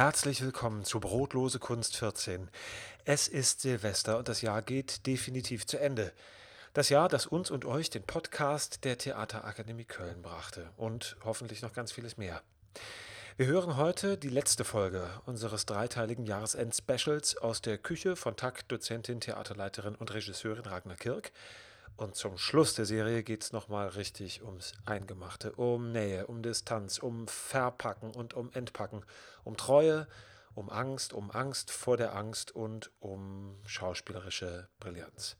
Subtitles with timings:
[0.00, 2.48] Herzlich willkommen zu Brotlose Kunst 14.
[3.04, 6.14] Es ist Silvester und das Jahr geht definitiv zu Ende.
[6.72, 11.74] Das Jahr, das uns und euch den Podcast der Theaterakademie Köln brachte und hoffentlich noch
[11.74, 12.40] ganz vieles mehr.
[13.36, 19.20] Wir hören heute die letzte Folge unseres dreiteiligen Jahresend-Specials aus der Küche von TAC, Dozentin,
[19.20, 21.30] Theaterleiterin und Regisseurin Ragnar Kirk.
[22.00, 26.96] Und zum Schluss der Serie geht es nochmal richtig ums Eingemachte, um Nähe, um Distanz,
[26.96, 29.04] um Verpacken und um Entpacken,
[29.44, 30.08] um Treue,
[30.54, 35.36] um Angst, um Angst vor der Angst und um schauspielerische Brillanz.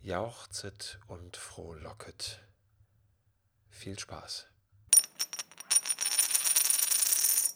[0.00, 2.40] Jauchzet und frohlocket.
[3.68, 4.46] Viel Spaß.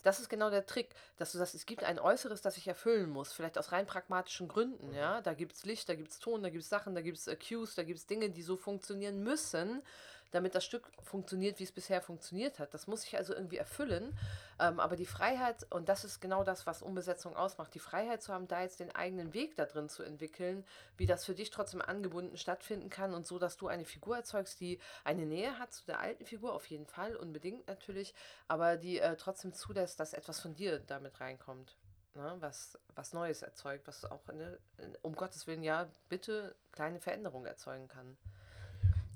[0.09, 3.11] Das ist genau der Trick, dass du sagst, es gibt ein Äußeres, das ich erfüllen
[3.11, 5.21] muss, vielleicht aus rein pragmatischen Gründen, ja.
[5.21, 7.27] Da gibt es Licht, da gibt es Ton, da gibt es Sachen, da gibt es
[7.27, 9.83] äh, Cues, da gibt es Dinge, die so funktionieren müssen,
[10.31, 12.75] damit das Stück funktioniert, wie es bisher funktioniert hat.
[12.75, 14.17] Das muss ich also irgendwie erfüllen.
[14.61, 18.33] Ähm, aber die Freiheit, und das ist genau das, was Umbesetzung ausmacht, die Freiheit zu
[18.33, 20.65] haben, da jetzt den eigenen Weg da drin zu entwickeln,
[20.97, 24.61] wie das für dich trotzdem angebunden stattfinden kann und so, dass du eine Figur erzeugst,
[24.61, 28.15] die eine Nähe hat zu der alten Figur, auf jeden Fall, unbedingt natürlich,
[28.49, 31.77] aber die äh, trotzdem zulässt, dass etwas von dir damit reinkommt.
[32.15, 34.59] Ne, was, was Neues erzeugt, was auch, eine,
[35.03, 38.17] um Gottes Willen, ja, bitte kleine Veränderungen erzeugen kann.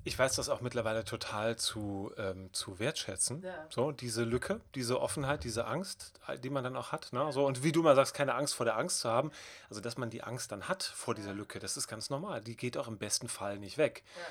[0.05, 3.41] Ich weiß das auch mittlerweile total zu, ähm, zu wertschätzen.
[3.41, 3.67] Ja.
[3.69, 7.13] So, diese Lücke, diese Offenheit, diese Angst, die man dann auch hat.
[7.13, 7.31] Ne?
[7.31, 9.31] So, und wie du mal sagst, keine Angst vor der Angst zu haben.
[9.69, 12.41] Also, dass man die Angst dann hat vor dieser Lücke, das ist ganz normal.
[12.41, 14.03] Die geht auch im besten Fall nicht weg.
[14.15, 14.21] Ja.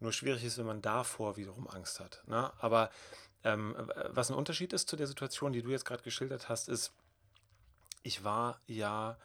[0.00, 2.22] Nur schwierig ist, wenn man davor wiederum Angst hat.
[2.26, 2.50] Ne?
[2.58, 2.90] Aber
[3.44, 3.76] ähm,
[4.08, 6.92] was ein Unterschied ist zu der Situation, die du jetzt gerade geschildert hast, ist,
[8.02, 9.16] ich war ja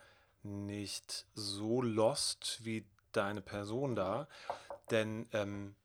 [0.43, 4.27] nicht so lost wie deine Person da.
[4.91, 5.75] Denn ähm,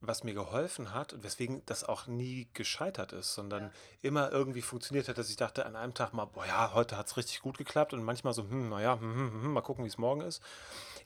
[0.00, 3.70] was mir geholfen hat und weswegen das auch nie gescheitert ist, sondern ja.
[4.02, 7.08] immer irgendwie funktioniert hat, dass ich dachte an einem Tag mal, boah ja, heute hat
[7.08, 9.88] es richtig gut geklappt und manchmal so, hm, naja, hm, hm, hm, mal gucken, wie
[9.88, 10.40] es morgen ist.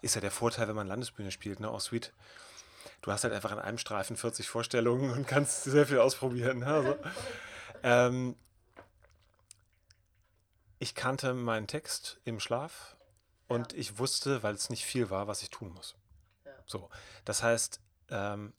[0.02, 2.12] Ist ja der Vorteil, wenn man Landesbühne spielt, ne, auch sweet.
[3.00, 6.58] Du hast halt einfach an einem Streifen 40 Vorstellungen und kannst sehr viel ausprobieren.
[6.58, 6.66] Ne?
[6.66, 6.96] Also,
[7.82, 8.36] ähm,
[10.78, 12.96] ich kannte meinen Text im Schlaf
[13.48, 13.78] und ja.
[13.78, 15.94] ich wusste, weil es nicht viel war, was ich tun muss.
[16.44, 16.52] Ja.
[16.66, 16.90] So,
[17.24, 17.80] das heißt,
[18.10, 18.52] ähm,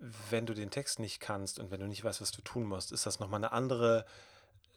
[0.00, 2.90] wenn du den Text nicht kannst und wenn du nicht weißt, was du tun musst,
[2.90, 4.06] ist das nochmal eine andere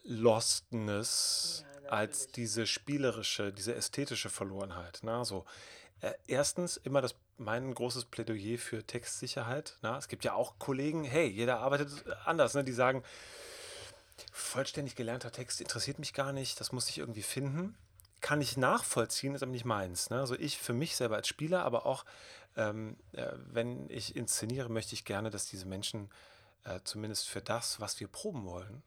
[0.03, 4.99] Lostness ja, als diese spielerische, diese ästhetische Verlorenheit.
[5.01, 5.45] Na, so.
[6.01, 9.77] Äh, erstens immer das mein großes Plädoyer für Textsicherheit.
[9.81, 13.03] Na, es gibt ja auch Kollegen, hey, jeder arbeitet anders, ne, die sagen,
[14.31, 17.75] vollständig gelernter Text interessiert mich gar nicht, das muss ich irgendwie finden.
[18.21, 20.09] Kann ich nachvollziehen, ist aber nicht meins.
[20.09, 20.19] Ne?
[20.19, 22.05] Also ich für mich selber als Spieler, aber auch
[22.55, 26.09] ähm, äh, wenn ich inszeniere, möchte ich gerne, dass diese Menschen
[26.65, 28.83] äh, zumindest für das, was wir proben wollen,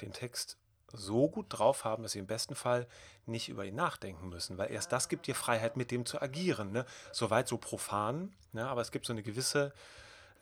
[0.00, 0.58] den Text
[0.92, 2.86] so gut drauf haben, dass sie im besten Fall
[3.26, 6.72] nicht über ihn nachdenken müssen, weil erst das gibt dir Freiheit, mit dem zu agieren.
[6.72, 6.86] Ne?
[7.12, 8.66] Soweit so profan, ne?
[8.66, 9.74] aber es gibt so eine gewisse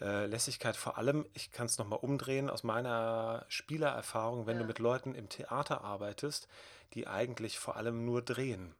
[0.00, 0.77] äh, Lässigkeit.
[0.77, 4.62] Vor allem, ich kann es nochmal umdrehen, aus meiner Spielererfahrung, wenn ja.
[4.62, 6.47] du mit Leuten im Theater arbeitest,
[6.94, 8.77] die eigentlich vor allem nur drehen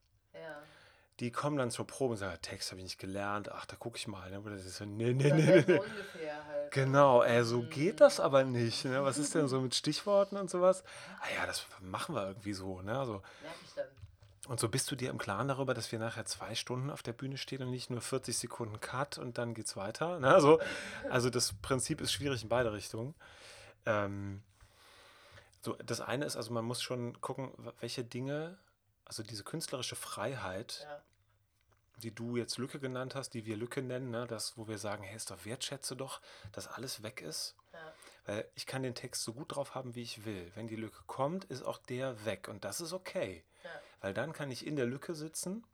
[1.21, 3.97] die kommen dann zur Probe und sagen, Text habe ich nicht gelernt, ach, da gucke
[3.97, 4.31] ich mal.
[4.31, 4.41] Ne?
[4.45, 5.65] Das ist so, nee, nee, nee.
[5.67, 5.79] nee.
[6.49, 6.73] Halt.
[6.73, 7.71] Genau, ey, so mhm.
[7.71, 8.85] geht das aber nicht.
[8.85, 9.03] Ne?
[9.03, 10.85] Was ist denn so mit Stichworten und sowas?
[11.21, 12.83] Ah ja, das machen wir irgendwie so.
[12.83, 12.99] Ne?
[12.99, 13.23] Also,
[14.49, 17.13] und so bist du dir im Klaren darüber, dass wir nachher zwei Stunden auf der
[17.13, 20.21] Bühne stehen und nicht nur 40 Sekunden Cut und dann geht's weiter.
[20.21, 20.33] Ne?
[20.33, 20.61] Also,
[21.11, 23.15] also das Prinzip ist schwierig in beide Richtungen.
[23.87, 24.43] Ähm,
[25.63, 27.51] so, das eine ist, also man muss schon gucken,
[27.81, 28.57] welche Dinge
[29.07, 31.03] also diese künstlerische Freiheit, ja.
[31.99, 35.05] die du jetzt Lücke genannt hast, die wir Lücke nennen, ne, das, wo wir sagen,
[35.05, 36.21] hey, ist doch wertschätze doch,
[36.53, 37.57] dass alles weg ist.
[37.73, 37.93] Ja.
[38.27, 40.51] Weil ich kann den Text so gut drauf haben, wie ich will.
[40.55, 42.49] Wenn die Lücke kommt, ist auch der weg.
[42.49, 43.45] Und das ist okay.
[43.63, 43.71] Ja.
[44.01, 45.65] Weil dann kann ich in der Lücke sitzen,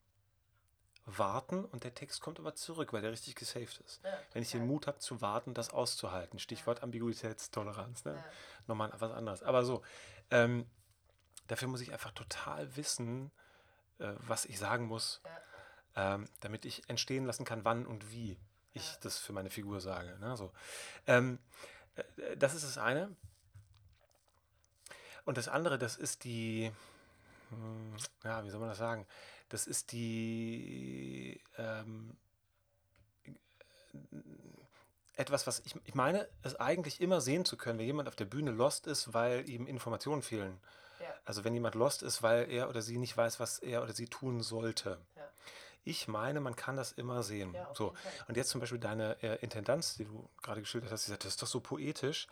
[1.07, 4.01] warten und der Text kommt aber zurück, weil der richtig gesaved ist.
[4.33, 6.39] Wenn ich den Mut habe zu warten, das auszuhalten.
[6.39, 6.83] Stichwort.
[6.83, 8.05] Ambiguitätstoleranz.
[8.05, 8.23] Ne?
[8.67, 9.43] Nochmal was anderes.
[9.43, 9.83] Aber so,
[10.31, 10.67] ähm,
[11.53, 13.31] Dafür muss ich einfach total wissen,
[13.99, 15.21] äh, was ich sagen muss,
[15.95, 16.15] ja.
[16.15, 18.39] ähm, damit ich entstehen lassen kann, wann und wie
[18.73, 18.99] ich ja.
[19.03, 20.19] das für meine Figur sage.
[20.19, 20.35] Ne?
[20.35, 20.51] So.
[21.07, 21.39] Ähm,
[21.97, 23.15] äh, das ist das eine.
[25.27, 26.73] Und das andere, das ist die,
[27.51, 29.07] hm, ja, wie soll man das sagen?
[29.51, 32.17] Das ist die, ähm,
[35.17, 38.25] etwas, was ich, ich meine, es eigentlich immer sehen zu können, wenn jemand auf der
[38.25, 40.59] Bühne lost ist, weil ihm Informationen fehlen.
[41.25, 44.07] Also wenn jemand lost ist, weil er oder sie nicht weiß, was er oder sie
[44.07, 44.99] tun sollte.
[45.17, 45.29] Ja.
[45.85, 47.55] Ich meine, man kann das immer sehen.
[47.55, 47.93] Ja, so.
[48.29, 51.33] Und jetzt zum Beispiel deine äh, Intendanz, die du gerade geschildert hast, die sagt, das
[51.33, 52.29] ist doch so poetisch.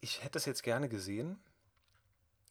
[0.00, 1.42] Ich hätte das jetzt gerne gesehen,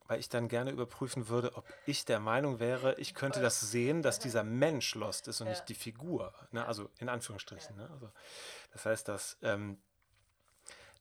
[0.08, 4.02] weil ich dann gerne überprüfen würde, ob ich der Meinung wäre, ich könnte das sehen,
[4.02, 5.54] dass dieser Mensch lost ist und Ja.
[5.54, 6.34] nicht die Figur.
[6.52, 6.66] Ne?
[6.66, 7.78] Also in Anführungsstrichen.
[7.78, 7.90] Ne?
[7.94, 8.12] Also,
[8.74, 9.82] das heißt, dass ähm,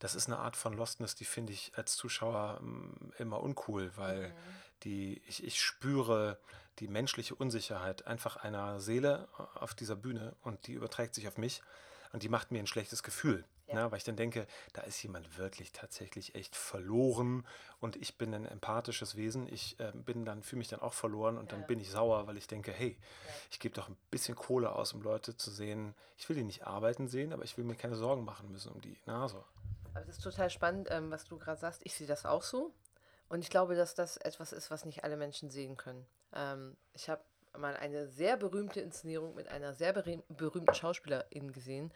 [0.00, 4.34] das ist eine Art von Lostness, die finde ich als Zuschauer ähm, immer uncool, weil
[4.82, 6.38] die, ich, ich spüre
[6.78, 11.62] die menschliche Unsicherheit einfach einer Seele auf dieser Bühne und die überträgt sich auf mich
[12.12, 13.44] und die macht mir ein schlechtes Gefühl.
[13.66, 13.74] Ja.
[13.74, 13.90] Ne?
[13.92, 17.46] Weil ich dann denke, da ist jemand wirklich tatsächlich echt verloren
[17.78, 19.46] und ich bin ein empathisches Wesen.
[19.52, 21.66] Ich äh, bin dann, fühle mich dann auch verloren und dann Ja.
[21.66, 22.96] bin ich sauer, weil ich denke, hey,
[23.50, 25.94] ich gebe doch ein bisschen Kohle aus, um Leute zu sehen.
[26.16, 28.80] Ich will die nicht arbeiten sehen, aber ich will mir keine Sorgen machen müssen um
[28.80, 28.96] die.
[29.06, 29.44] Na, so.
[29.94, 31.82] Aber das ist total spannend, ähm, was du gerade sagst.
[31.84, 32.72] Ich sehe das auch so.
[33.28, 36.06] Und ich glaube, dass das etwas ist, was nicht alle Menschen sehen können.
[36.34, 37.22] Ähm, ich habe
[37.56, 41.92] mal eine sehr berühmte Inszenierung mit einer sehr berühm- berühmten Schauspielerin gesehen,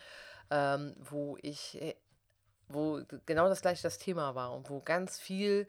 [0.50, 1.94] ähm, wo ich, äh,
[2.69, 5.69] wo genau das gleiche das Thema war und wo ganz viel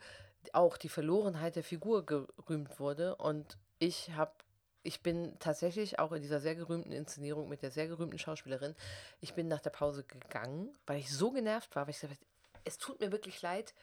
[0.54, 3.16] auch die Verlorenheit der Figur gerühmt wurde.
[3.16, 4.33] Und ich habe,
[4.85, 8.75] ich bin tatsächlich auch in dieser sehr gerühmten Inszenierung mit der sehr gerühmten Schauspielerin,
[9.19, 12.61] ich bin nach der Pause gegangen, weil ich so genervt war, weil ich gesagt habe,
[12.63, 13.73] es tut mir wirklich leid,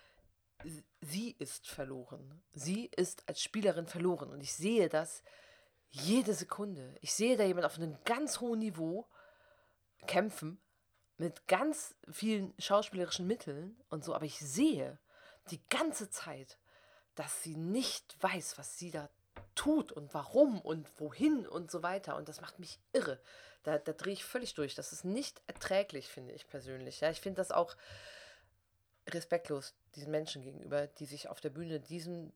[1.00, 2.42] sie ist verloren.
[2.52, 4.30] Sie ist als Spielerin verloren.
[4.30, 5.22] Und ich sehe das
[5.90, 6.94] jede Sekunde.
[7.00, 9.06] Ich sehe da jemand auf einem ganz hohen Niveau
[10.06, 10.60] kämpfen,
[11.18, 14.98] mit ganz vielen schauspielerischen Mitteln und so, aber ich sehe
[15.50, 16.58] die ganze Zeit,
[17.14, 19.08] dass sie nicht weiß, was sie da
[19.54, 22.16] tut und warum und wohin und so weiter.
[22.16, 23.20] Und das macht mich irre.
[23.62, 24.74] Da, da drehe ich völlig durch.
[24.74, 27.00] Das ist nicht erträglich, finde ich persönlich.
[27.00, 27.76] Ja, ich finde das auch
[29.08, 32.32] respektlos diesen Menschen gegenüber, die sich auf der Bühne diesem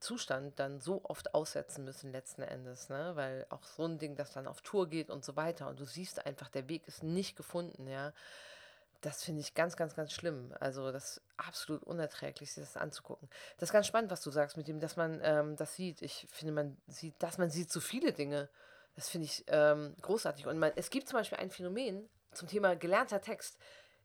[0.00, 3.12] Zustand dann so oft aussetzen müssen letzten Endes, ne?
[3.16, 5.84] Weil auch so ein Ding, das dann auf Tour geht und so weiter und du
[5.84, 8.12] siehst einfach, der Weg ist nicht gefunden, ja.
[9.00, 10.54] Das finde ich ganz, ganz, ganz schlimm.
[10.60, 13.30] Also das ist absolut unerträglich, sich das anzugucken.
[13.58, 16.02] Das ist ganz spannend, was du sagst, mit dem, dass man ähm, das sieht.
[16.02, 18.50] Ich finde, man sieht, dass man sieht so viele Dinge.
[18.96, 20.46] Das finde ich ähm, großartig.
[20.46, 23.58] Und man, es gibt zum Beispiel ein Phänomen zum Thema gelernter Text.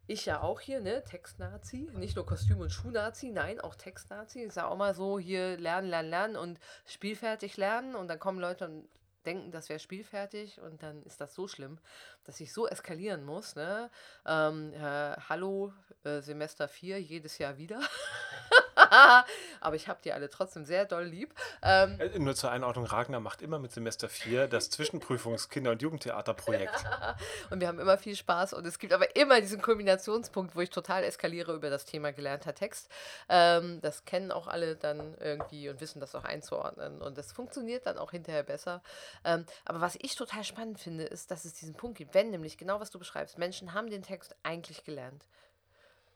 [0.07, 1.03] Ich ja auch hier, ne?
[1.03, 1.89] Textnazi.
[1.95, 4.44] Nicht nur Kostüm- und Schuhnazi, nein, auch Textnazi.
[4.44, 7.95] Ich sage auch mal so, hier lernen, lernen, lernen und spielfertig lernen.
[7.95, 8.88] Und dann kommen Leute und
[9.25, 10.60] denken, das wäre spielfertig.
[10.62, 11.77] Und dann ist das so schlimm,
[12.25, 13.89] dass ich so eskalieren muss, ne?
[14.25, 15.74] Ähm, äh, hallo,
[16.04, 17.81] äh, Semester 4, jedes Jahr wieder.
[19.62, 21.34] Aber ich habe die alle trotzdem sehr doll lieb.
[21.62, 26.84] Ähm, Äh, Nur zur Einordnung, Ragnar macht immer mit Semester 4 das Zwischenprüfungs-Kinder- und Jugendtheaterprojekt.
[27.50, 30.70] Und wir haben immer viel Spaß und es gibt aber immer diesen Kulminationspunkt, wo ich
[30.70, 32.90] total eskaliere über das Thema gelernter Text.
[33.30, 37.86] Ähm, das kennen auch alle dann irgendwie und wissen das auch einzuordnen und das funktioniert
[37.86, 38.82] dann auch hinterher besser.
[39.24, 42.58] Ähm, aber was ich total spannend finde, ist, dass es diesen Punkt gibt, wenn nämlich
[42.58, 45.26] genau was du beschreibst, Menschen haben den Text eigentlich gelernt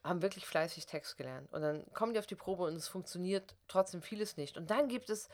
[0.03, 1.51] haben wirklich fleißig Text gelernt.
[1.51, 4.57] Und dann kommen die auf die Probe und es funktioniert trotzdem vieles nicht.
[4.57, 5.29] Und dann gibt es,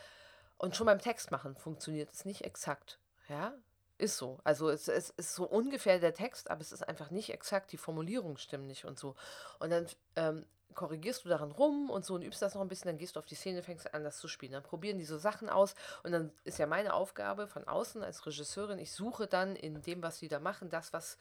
[0.58, 3.00] und schon beim Text machen funktioniert es nicht exakt.
[3.30, 3.54] Ja,
[3.98, 4.40] ist so.
[4.44, 7.78] Also es, es ist so ungefähr der Text, aber es ist einfach nicht exakt, die
[7.78, 9.16] Formulierungen stimmen nicht und so.
[9.60, 12.90] Und dann ähm, korrigierst du daran rum und so und übst das noch ein bisschen,
[12.90, 14.52] dann gehst du auf die Szene, fängst an, das zu spielen.
[14.52, 18.26] Dann probieren die so Sachen aus und dann ist ja meine Aufgabe von außen als
[18.26, 21.18] Regisseurin, ich suche dann in dem, was sie da machen, das, was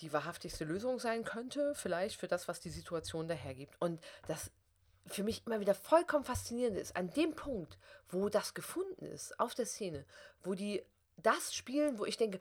[0.00, 3.74] die wahrhaftigste Lösung sein könnte, vielleicht für das, was die Situation dahergibt.
[3.80, 4.50] Und das
[5.06, 9.54] für mich immer wieder vollkommen faszinierend ist, an dem Punkt, wo das gefunden ist, auf
[9.54, 10.04] der Szene,
[10.42, 10.82] wo die
[11.16, 12.38] das spielen, wo ich denke,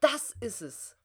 [0.00, 0.96] das ist es,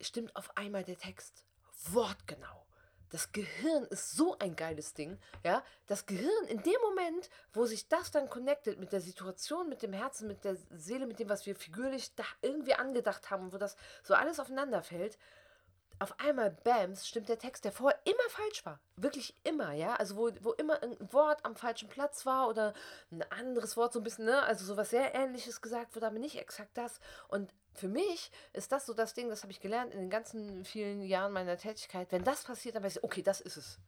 [0.00, 1.44] stimmt auf einmal der Text
[1.90, 2.66] wortgenau.
[3.10, 5.62] Das Gehirn ist so ein geiles Ding, ja.
[5.86, 9.92] Das Gehirn in dem Moment, wo sich das dann connectet mit der Situation, mit dem
[9.92, 13.76] Herzen, mit der Seele, mit dem, was wir figürlich da irgendwie angedacht haben, wo das
[14.02, 15.18] so alles aufeinander fällt,
[16.00, 18.80] auf einmal, bams, stimmt der Text, der vorher immer falsch war.
[18.96, 19.94] Wirklich immer, ja.
[19.96, 22.72] Also wo, wo immer ein Wort am falschen Platz war oder
[23.12, 26.38] ein anderes Wort so ein bisschen, ne, also sowas sehr ähnliches gesagt wurde, aber nicht
[26.38, 27.00] exakt das.
[27.28, 30.64] Und für mich ist das so das Ding, das habe ich gelernt in den ganzen
[30.64, 32.10] vielen Jahren meiner Tätigkeit.
[32.10, 33.78] Wenn das passiert, dann weiß ich, okay, das ist es.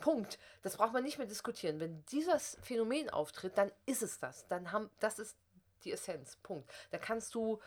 [0.00, 0.40] Punkt.
[0.62, 1.78] Das braucht man nicht mehr diskutieren.
[1.78, 4.48] Wenn dieses Phänomen auftritt, dann ist es das.
[4.48, 5.36] Dann haben, das ist
[5.84, 6.36] die Essenz.
[6.42, 6.68] Punkt.
[6.90, 7.60] Da kannst du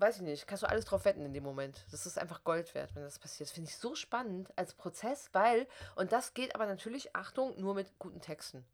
[0.00, 1.84] weiß ich nicht, kannst du alles drauf wetten in dem Moment.
[1.90, 3.48] Das ist einfach Gold wert, wenn das passiert.
[3.48, 7.74] Das finde ich so spannend als Prozess, weil, und das geht aber natürlich, Achtung, nur
[7.74, 8.64] mit guten Texten.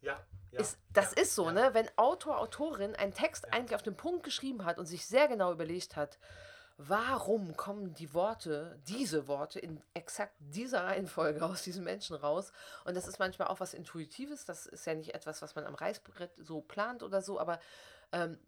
[0.00, 0.20] Ja,
[0.60, 1.70] ist, das ist so, ne?
[1.72, 5.52] Wenn Autor, Autorin einen Text eigentlich auf den Punkt geschrieben hat und sich sehr genau
[5.52, 6.18] überlegt hat,
[6.76, 12.52] warum kommen die Worte, diese Worte in exakt dieser Reihenfolge aus diesem Menschen raus?
[12.84, 15.74] Und das ist manchmal auch was Intuitives, das ist ja nicht etwas, was man am
[15.74, 17.58] Reißbrett so plant oder so, aber
[18.12, 18.38] ähm,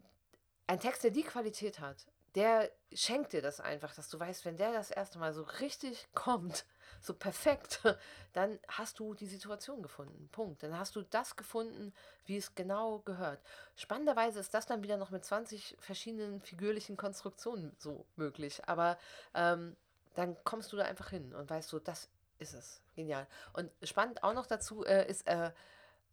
[0.67, 2.05] ein Text, der die Qualität hat,
[2.35, 6.07] der schenkt dir das einfach, dass du weißt, wenn der das erste Mal so richtig
[6.13, 6.65] kommt,
[7.01, 7.81] so perfekt,
[8.33, 10.27] dann hast du die Situation gefunden.
[10.31, 10.61] Punkt.
[10.63, 11.93] Dann hast du das gefunden,
[12.25, 13.39] wie es genau gehört.
[13.75, 18.61] Spannenderweise ist das dann wieder noch mit 20 verschiedenen figürlichen Konstruktionen so möglich.
[18.67, 18.97] Aber
[19.33, 19.77] ähm,
[20.15, 22.81] dann kommst du da einfach hin und weißt so, das ist es.
[22.95, 23.27] Genial.
[23.53, 25.51] Und spannend auch noch dazu äh, ist äh,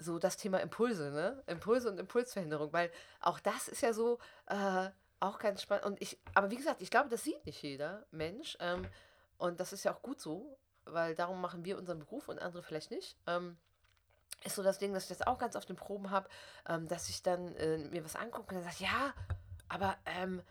[0.03, 1.43] so das Thema Impulse, ne?
[1.47, 2.91] Impulse und Impulsverhinderung, weil
[3.21, 4.89] auch das ist ja so äh,
[5.21, 5.87] auch ganz spannend.
[5.87, 8.57] Und ich, aber wie gesagt, ich glaube, das sieht nicht jeder Mensch.
[8.61, 8.87] Ähm,
[9.39, 12.63] und das ist ja auch gut so, weil darum machen wir unseren Beruf und andere
[12.63, 13.17] vielleicht nicht.
[13.27, 13.57] Ähm,
[14.45, 16.29] ist so das Ding, dass ich das auch ganz oft in Proben habe,
[16.69, 19.15] ähm, dass ich dann äh, mir was angucke und dann sage, ja,
[19.69, 20.43] aber ähm,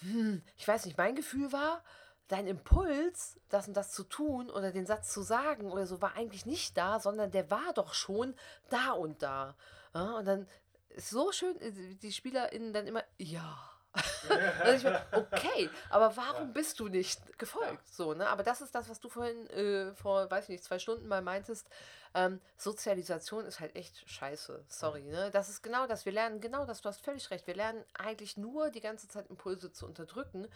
[0.00, 1.82] hm, ich weiß nicht, mein Gefühl war,
[2.28, 6.14] dein Impuls, das und das zu tun oder den Satz zu sagen oder so, war
[6.16, 8.34] eigentlich nicht da, sondern der war doch schon
[8.68, 9.56] da und da.
[9.94, 10.48] Ja, und dann
[10.90, 13.56] ist so schön, äh, die SpielerInnen dann immer, ja.
[14.28, 17.88] mir, okay, aber warum bist du nicht gefolgt?
[17.94, 18.28] So, ne?
[18.28, 21.22] Aber das ist das, was du vorhin äh, vor, weiß ich nicht, zwei Stunden mal
[21.22, 21.66] meintest.
[22.12, 24.64] Ähm, Sozialisation ist halt echt scheiße.
[24.68, 25.30] Sorry, ne?
[25.30, 26.04] Das ist genau das.
[26.04, 27.46] Wir lernen genau das, du hast völlig recht.
[27.46, 30.46] Wir lernen eigentlich nur die ganze Zeit Impulse zu unterdrücken.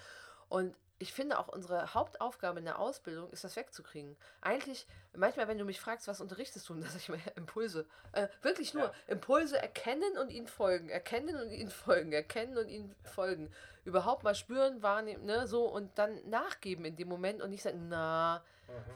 [0.51, 4.17] Und ich finde auch unsere Hauptaufgabe in der Ausbildung ist das wegzukriegen.
[4.43, 7.87] Eigentlich, manchmal, wenn du mich fragst, was unterrichtest du, dann sage ich mir Impulse.
[8.13, 8.93] Äh, wirklich nur ja.
[9.07, 13.51] Impulse erkennen und ihnen folgen, erkennen und ihnen folgen, erkennen und ihnen folgen.
[13.87, 17.89] Überhaupt mal spüren, wahrnehmen, ne, so und dann nachgeben in dem Moment und nicht sagen,
[17.89, 18.43] na,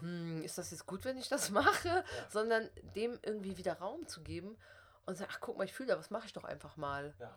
[0.02, 0.36] mhm.
[0.36, 2.04] hm, ist das jetzt gut, wenn ich das mache, ja.
[2.28, 4.58] sondern dem irgendwie wieder Raum zu geben
[5.06, 7.14] und sagen, ach guck mal, ich fühle da, was mache ich doch einfach mal.
[7.18, 7.34] Ja.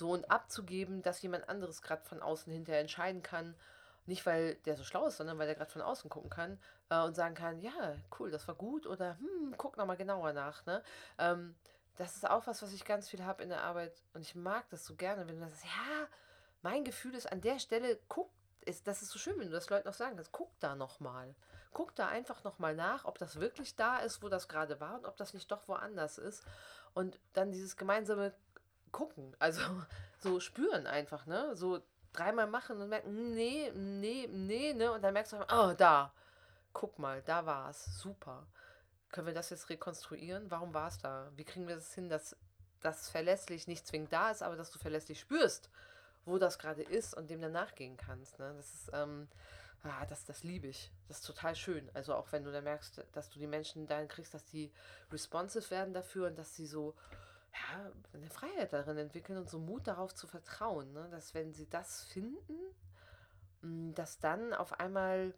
[0.00, 3.54] So und abzugeben, dass jemand anderes gerade von außen hinterher entscheiden kann
[4.06, 7.00] nicht, weil der so schlau ist, sondern weil der gerade von außen gucken kann äh,
[7.02, 10.64] und sagen kann, ja, cool, das war gut oder hm, guck nochmal genauer nach.
[10.66, 10.82] Ne?
[11.18, 11.54] Ähm,
[11.96, 14.68] das ist auch was, was ich ganz viel habe in der Arbeit und ich mag
[14.70, 16.08] das so gerne, wenn du sagst, ja,
[16.62, 18.30] mein Gefühl ist an der Stelle, guck,
[18.62, 21.34] ist, das ist so schön, wenn du das Leuten auch sagen kannst, guck da nochmal.
[21.72, 25.06] Guck da einfach nochmal nach, ob das wirklich da ist, wo das gerade war und
[25.06, 26.44] ob das nicht doch woanders ist.
[26.94, 28.34] Und dann dieses gemeinsame
[28.92, 29.62] Gucken, also
[30.18, 31.56] so spüren einfach, ne?
[31.56, 31.80] So
[32.12, 34.92] dreimal machen und merken, nee, nee, nee, ne?
[34.92, 36.12] Und dann merkst du, oh, da,
[36.72, 38.46] guck mal, da war es, super.
[39.10, 40.50] Können wir das jetzt rekonstruieren?
[40.50, 41.30] Warum war es da?
[41.36, 42.36] Wie kriegen wir das hin, dass
[42.80, 45.70] das verlässlich nicht zwingend da ist, aber dass du verlässlich spürst,
[46.24, 48.38] wo das gerade ist und dem dann nachgehen kannst.
[48.38, 48.54] Ne?
[48.56, 49.28] Das ist, ähm,
[49.82, 50.90] ah, das, das liebe ich.
[51.08, 51.90] Das ist total schön.
[51.94, 54.72] Also auch wenn du dann merkst, dass du die Menschen dahin kriegst, dass die
[55.12, 56.94] responsive werden dafür und dass sie so,
[57.52, 61.08] ja, eine Freiheit darin entwickeln und so Mut darauf zu vertrauen, ne?
[61.10, 62.58] dass wenn sie das finden,
[63.62, 65.34] mm, dass dann auf einmal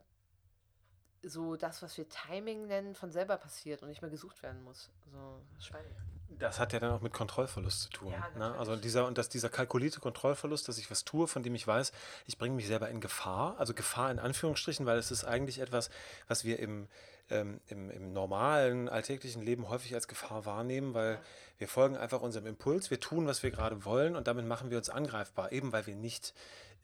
[1.22, 4.90] so das, was wir Timing nennen, von selber passiert und nicht mehr gesucht werden muss.
[5.12, 5.94] So spannend.
[6.38, 8.12] Das hat ja dann auch mit Kontrollverlust zu tun.
[8.12, 8.56] Ja, ne?
[8.58, 11.92] Also dieser und dass dieser kalkulierte Kontrollverlust, dass ich was tue, von dem ich weiß,
[12.26, 13.56] ich bringe mich selber in Gefahr.
[13.58, 15.90] Also Gefahr in Anführungsstrichen, weil es ist eigentlich etwas,
[16.28, 16.88] was wir im
[17.30, 21.20] ähm, im, im, normalen, alltäglichen Leben häufig als Gefahr wahrnehmen, weil
[21.58, 24.78] wir folgen einfach unserem Impuls, wir tun, was wir gerade wollen und damit machen wir
[24.78, 26.34] uns angreifbar, eben weil wir nicht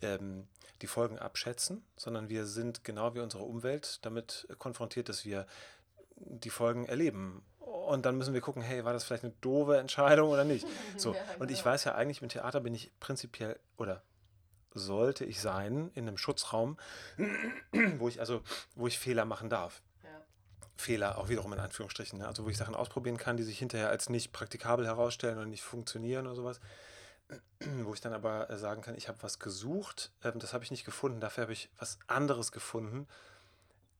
[0.03, 0.47] ähm,
[0.83, 5.47] die Folgen abschätzen, sondern wir sind genau wie unsere Umwelt damit konfrontiert, dass wir
[6.17, 7.43] die Folgen erleben.
[7.61, 10.67] Und dann müssen wir gucken, hey, war das vielleicht eine doofe Entscheidung oder nicht?
[10.97, 11.15] So.
[11.39, 11.71] Und ich genau.
[11.71, 14.03] weiß ja eigentlich, mit Theater bin ich prinzipiell oder
[14.75, 16.77] sollte ich sein in einem Schutzraum,
[17.99, 18.43] wo ich also,
[18.75, 19.83] wo ich Fehler machen darf.
[20.79, 22.21] Fehler, auch wiederum in Anführungsstrichen.
[22.21, 22.27] Ne?
[22.27, 25.63] Also wo ich Sachen ausprobieren kann, die sich hinterher als nicht praktikabel herausstellen oder nicht
[25.63, 26.61] funktionieren oder sowas.
[27.83, 30.71] Wo ich dann aber äh, sagen kann, ich habe was gesucht, ähm, das habe ich
[30.71, 33.07] nicht gefunden, dafür habe ich was anderes gefunden,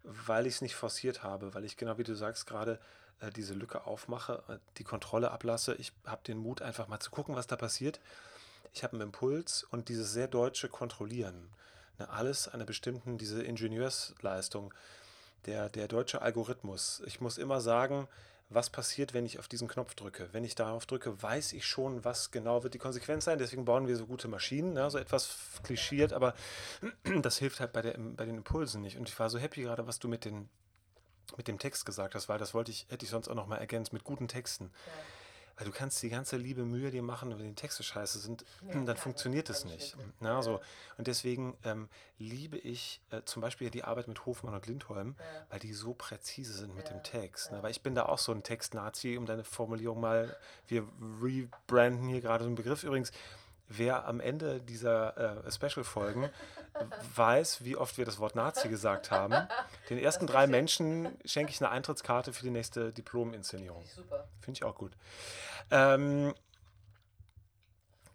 [0.05, 2.79] weil ich es nicht forciert habe, weil ich genau wie du sagst gerade
[3.21, 5.75] äh, diese Lücke aufmache, äh, die Kontrolle ablasse.
[5.75, 8.01] Ich habe den Mut einfach mal zu gucken, was da passiert.
[8.73, 11.51] Ich habe einen Impuls und dieses sehr deutsche Kontrollieren.
[11.99, 14.73] Ne, alles einer bestimmten, diese Ingenieursleistung
[15.49, 17.03] der, der deutsche Algorithmus.
[17.07, 18.07] Ich muss immer sagen,
[18.51, 20.29] was passiert, wenn ich auf diesen Knopf drücke.
[20.33, 23.39] Wenn ich darauf drücke, weiß ich schon, was genau wird die Konsequenz sein.
[23.39, 24.91] Deswegen bauen wir so gute Maschinen, ne?
[24.91, 26.35] so etwas klischiert, aber
[27.23, 28.99] das hilft halt bei, der, bei den Impulsen nicht.
[28.99, 30.49] Und ich war so happy gerade, was du mit, den,
[31.37, 33.57] mit dem Text gesagt hast, weil das wollte ich, hätte ich sonst auch noch mal
[33.57, 34.71] ergänzt, mit guten Texten.
[34.87, 34.93] Ja.
[35.59, 38.75] Weil du kannst die ganze liebe Mühe dir machen, wenn die Texte scheiße sind, ja,
[38.75, 39.97] dann klar, funktioniert es nicht.
[40.21, 40.61] Na, so.
[40.97, 41.89] Und deswegen ähm,
[42.19, 45.47] liebe ich äh, zum Beispiel die Arbeit mit Hofmann und Lindholm, ja.
[45.51, 47.51] weil die so präzise sind mit dem Text.
[47.51, 47.61] Ne?
[47.63, 50.37] Weil ich bin da auch so ein Text-Nazi, um deine Formulierung mal,
[50.69, 50.87] wir
[51.21, 52.85] rebranden hier gerade so einen Begriff.
[52.85, 53.11] Übrigens,
[53.69, 56.31] wer am Ende dieser äh, Special-Folgen
[57.15, 59.35] weiß, wie oft wir das Wort Nazi gesagt haben,
[59.91, 63.85] den ersten drei Menschen schenke ich eine Eintrittskarte für die nächste Diplom-Inszenierung.
[63.95, 64.29] Super.
[64.41, 64.93] Finde ich auch gut.
[65.71, 66.35] Ähm,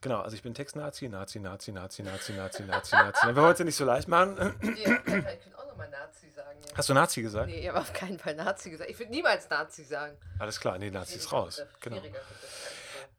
[0.02, 3.28] genau, also ich bin Text-Nazi, Nazi, Nazi, Nazi, Nazi, Nazi, Nazi, Nazi.
[3.28, 4.38] Wir wollen es ja nicht so leicht machen.
[4.38, 6.60] Ja, ich bin auch noch auch mal Nazi sagen.
[6.62, 6.78] Ja.
[6.78, 7.48] Hast du Nazi gesagt?
[7.48, 8.90] Nee, ich habe auf keinen Fall Nazi gesagt.
[8.90, 10.18] Ich würde niemals Nazi sagen.
[10.40, 11.62] Alles klar, nee, Nazi ist raus.
[11.82, 12.02] Genau.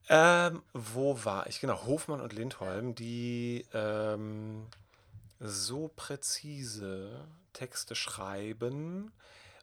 [0.08, 1.60] Ähm, wo war ich?
[1.60, 4.66] Genau, Hofmann und Lindholm, die ähm,
[5.40, 9.12] so präzise Texte schreiben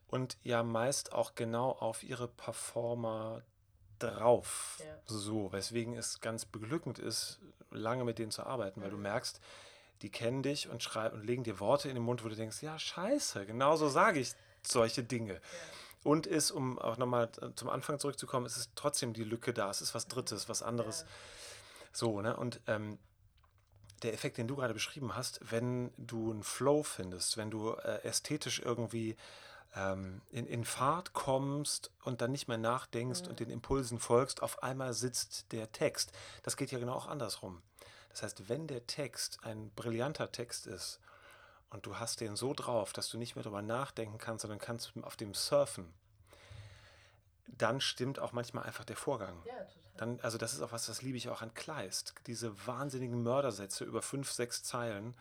[0.07, 3.43] und ja meist auch genau auf ihre Performer
[3.99, 4.77] drauf.
[4.79, 4.85] Ja.
[5.05, 9.39] So, weswegen es ganz beglückend ist, lange mit denen zu arbeiten, weil du merkst,
[10.01, 12.63] die kennen dich und schreiben und legen dir Worte in den Mund, wo du denkst,
[12.63, 14.33] ja, scheiße, genau so sage ich
[14.63, 15.39] solche Dinge.
[16.03, 19.81] Und ist, um auch nochmal zum Anfang zurückzukommen, es ist trotzdem die Lücke da, es
[19.81, 21.05] ist was Drittes, was anderes.
[21.93, 22.35] So, ne?
[22.35, 22.97] Und ähm,
[24.01, 28.03] der Effekt, den du gerade beschrieben hast, wenn du einen Flow findest, wenn du äh,
[28.03, 29.15] ästhetisch irgendwie
[29.75, 34.63] ähm, in, in Fahrt kommst und dann nicht mehr nachdenkst und den Impulsen folgst, auf
[34.63, 36.11] einmal sitzt der Text.
[36.43, 37.61] Das geht ja genau auch andersrum.
[38.09, 40.99] Das heißt, wenn der Text ein brillanter Text ist
[41.71, 44.93] und du hast den so drauf, dass du nicht mehr darüber nachdenken kannst, sondern kannst
[45.01, 45.91] auf dem surfen,
[47.47, 49.41] dann stimmt auch manchmal einfach der Vorgang.
[49.45, 49.53] Ja.
[49.97, 52.13] Dann, also das ist auch was, das liebe ich auch an Kleist.
[52.27, 55.15] Diese wahnsinnigen Mördersätze über fünf, sechs Zeilen.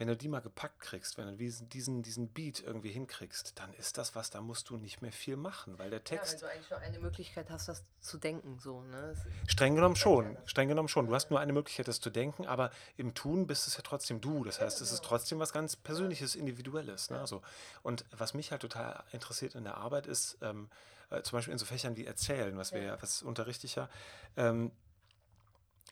[0.00, 3.98] Wenn du die mal gepackt kriegst, wenn du diesen, diesen, Beat irgendwie hinkriegst, dann ist
[3.98, 6.46] das was, da musst du nicht mehr viel machen, weil der Ja, weil Text, du
[6.46, 8.58] eigentlich nur eine Möglichkeit hast, das zu denken.
[8.58, 9.14] So, ne?
[9.46, 11.06] Streng genommen schon, streng genommen schon.
[11.06, 14.22] Du hast nur eine Möglichkeit, das zu denken, aber im Tun bist es ja trotzdem
[14.22, 14.42] du.
[14.42, 17.10] Das heißt, es ist trotzdem was ganz Persönliches, Individuelles.
[17.10, 17.26] Ne?
[17.26, 17.42] So.
[17.82, 20.70] Und was mich halt total interessiert in der Arbeit ist, ähm,
[21.10, 23.90] äh, zum Beispiel in so Fächern wie Erzählen, was wir ja, was unterrichte ich ja,
[24.38, 24.72] ähm,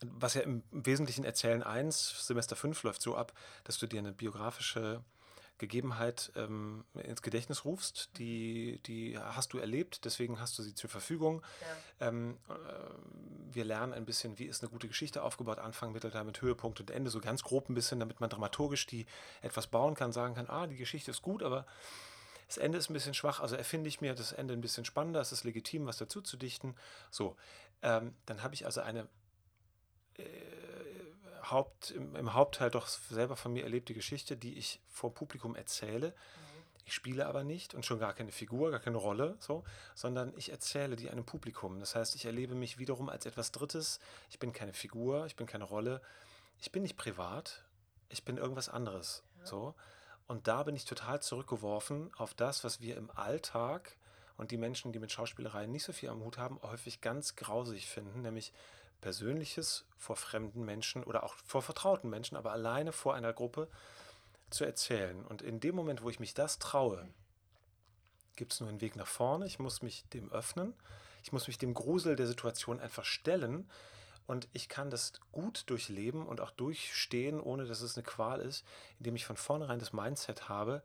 [0.03, 3.33] was ja im Wesentlichen Erzählen 1, Semester 5 läuft so ab,
[3.65, 5.03] dass du dir eine biografische
[5.59, 10.89] Gegebenheit ähm, ins Gedächtnis rufst, die, die hast du erlebt, deswegen hast du sie zur
[10.89, 11.43] Verfügung.
[12.01, 12.53] Ähm, äh,
[13.53, 16.91] wir lernen ein bisschen, wie ist eine gute Geschichte aufgebaut, Anfang, Mittelteil mit Höhepunkt und
[16.91, 19.07] Ende, so ganz grob ein bisschen, damit man dramaturgisch die
[19.43, 21.67] etwas bauen kann, sagen kann, ah, die Geschichte ist gut, aber
[22.47, 25.21] das Ende ist ein bisschen schwach, also erfinde ich mir das Ende ein bisschen spannender,
[25.21, 26.77] es ist legitim, was dazu zu dichten.
[27.11, 27.37] So,
[27.83, 29.09] ähm, dann habe ich also eine
[31.51, 36.15] Haupt, im, im Hauptteil doch selber von mir erlebte Geschichte, die ich vor Publikum erzähle.
[36.85, 39.63] Ich spiele aber nicht und schon gar keine Figur, gar keine Rolle, so,
[39.95, 41.81] sondern ich erzähle die einem Publikum.
[41.81, 44.01] Das heißt, ich erlebe mich wiederum als etwas Drittes.
[44.31, 46.01] Ich bin keine Figur, ich bin keine Rolle.
[46.61, 47.63] Ich bin nicht privat,
[48.09, 49.23] ich bin irgendwas anderes.
[49.45, 49.75] So.
[50.27, 53.97] Und da bin ich total zurückgeworfen auf das, was wir im Alltag
[54.39, 57.87] und die Menschen, die mit Schauspielereien nicht so viel am Hut haben, häufig ganz grausig
[57.87, 58.53] finden, nämlich
[59.01, 63.69] Persönliches vor fremden Menschen oder auch vor vertrauten Menschen, aber alleine vor einer Gruppe
[64.51, 65.25] zu erzählen.
[65.25, 67.09] Und in dem Moment, wo ich mich das traue,
[68.37, 69.47] gibt es nur einen Weg nach vorne.
[69.47, 70.75] Ich muss mich dem öffnen.
[71.23, 73.69] Ich muss mich dem Grusel der Situation einfach stellen.
[74.27, 78.65] Und ich kann das gut durchleben und auch durchstehen, ohne dass es eine Qual ist,
[78.99, 80.83] indem ich von vornherein das Mindset habe,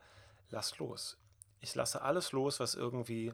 [0.50, 1.18] lass los.
[1.60, 3.34] Ich lasse alles los, was irgendwie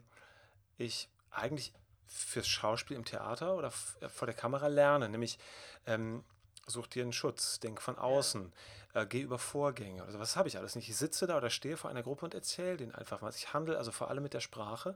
[0.77, 1.73] ich eigentlich
[2.09, 5.39] fürs Schauspiel im Theater oder äh, vor der Kamera lerne, nämlich
[5.85, 6.23] ähm,
[6.67, 8.51] such dir einen Schutz, denk von außen,
[8.93, 10.03] äh, geh über Vorgänge.
[10.03, 10.89] Also was habe ich alles nicht?
[10.89, 13.37] Ich sitze da oder stehe vor einer Gruppe und erzähle denen einfach was.
[13.37, 14.95] Ich handle also vor allem mit der Sprache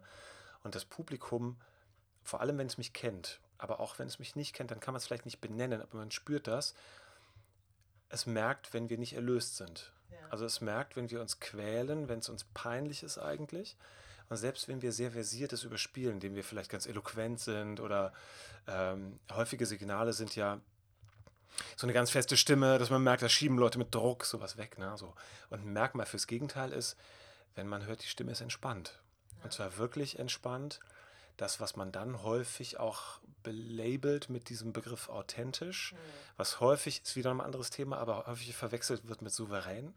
[0.64, 1.58] und das Publikum,
[2.24, 4.94] vor allem wenn es mich kennt, aber auch wenn es mich nicht kennt, dann kann
[4.94, 6.74] man es vielleicht nicht benennen, aber man spürt das.
[8.10, 9.92] Es merkt, wenn wir nicht erlöst sind.
[10.30, 13.78] Also es merkt, wenn wir uns quälen, wenn es uns peinlich ist eigentlich.
[14.30, 18.14] Und selbst wenn wir sehr versiertes überspielen, indem wir vielleicht ganz eloquent sind oder
[18.68, 20.60] ähm, häufige Signale sind ja
[21.76, 24.78] so eine ganz feste Stimme, dass man merkt, da schieben Leute mit Druck sowas weg.
[24.78, 24.94] Ne?
[24.98, 25.14] So.
[25.50, 26.98] Und ein Merkmal fürs Gegenteil ist,
[27.56, 29.00] wenn man hört, die Stimme ist entspannt.
[29.44, 30.80] Und zwar wirklich entspannt.
[31.38, 35.96] Das, was man dann häufig auch belabelt mit diesem Begriff authentisch,
[36.38, 39.94] was häufig ist wieder ein anderes Thema, aber häufig verwechselt wird mit souverän.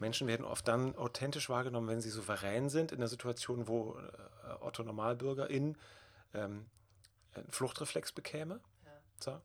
[0.00, 4.64] Menschen werden oft dann authentisch wahrgenommen, wenn sie souverän sind in der Situation, wo äh,
[4.64, 5.76] Otto Normalbürger in
[6.34, 6.66] ähm,
[7.34, 8.60] einen Fluchtreflex bekäme.
[9.20, 9.40] So.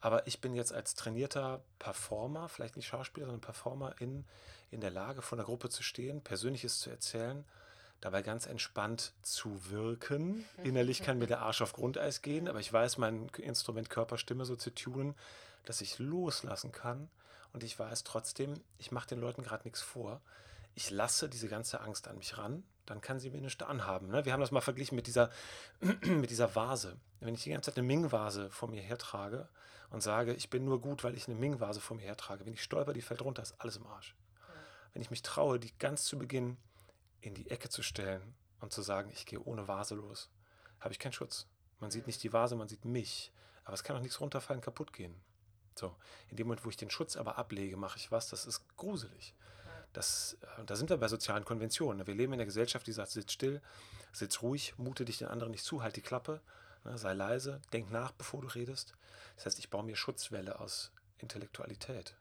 [0.00, 4.24] Aber ich bin jetzt als trainierter Performer, vielleicht nicht Schauspieler, sondern Performer in,
[4.70, 7.44] in der Lage, vor einer Gruppe zu stehen, Persönliches zu erzählen,
[8.00, 10.44] dabei ganz entspannt zu wirken.
[10.64, 14.56] Innerlich kann mir der Arsch auf Grundeis gehen, aber ich weiß, mein Instrument Körperstimme so
[14.56, 15.14] zu tunen,
[15.64, 17.08] dass ich loslassen kann.
[17.52, 20.20] Und ich weiß trotzdem, ich mache den Leuten gerade nichts vor.
[20.74, 24.08] Ich lasse diese ganze Angst an mich ran, dann kann sie mir nichts anhaben.
[24.08, 24.24] Ne?
[24.24, 25.30] Wir haben das mal verglichen mit dieser,
[25.80, 26.96] mit dieser Vase.
[27.20, 29.48] Wenn ich die ganze Zeit eine Ming-Vase vor mir hertrage
[29.90, 32.62] und sage, ich bin nur gut, weil ich eine Ming-Vase vor mir hertrage, wenn ich
[32.62, 34.16] stolper, die fällt runter, ist alles im Arsch.
[34.94, 36.56] Wenn ich mich traue, die ganz zu Beginn
[37.20, 40.30] in die Ecke zu stellen und zu sagen, ich gehe ohne Vase los,
[40.80, 41.46] habe ich keinen Schutz.
[41.80, 43.32] Man sieht nicht die Vase, man sieht mich.
[43.64, 45.14] Aber es kann auch nichts runterfallen, kaputt gehen.
[45.74, 45.94] So,
[46.28, 49.34] in dem Moment, wo ich den Schutz aber ablege, mache ich was, das ist gruselig.
[49.92, 52.06] das, äh, da sind wir bei sozialen Konventionen.
[52.06, 53.60] Wir leben in einer Gesellschaft, die sagt, sitz still,
[54.12, 56.40] sitz ruhig, mute dich den anderen nicht zu, halt die Klappe,
[56.84, 58.94] ne, sei leise, denk nach, bevor du redest.
[59.36, 62.14] Das heißt, ich baue mir Schutzwelle aus Intellektualität.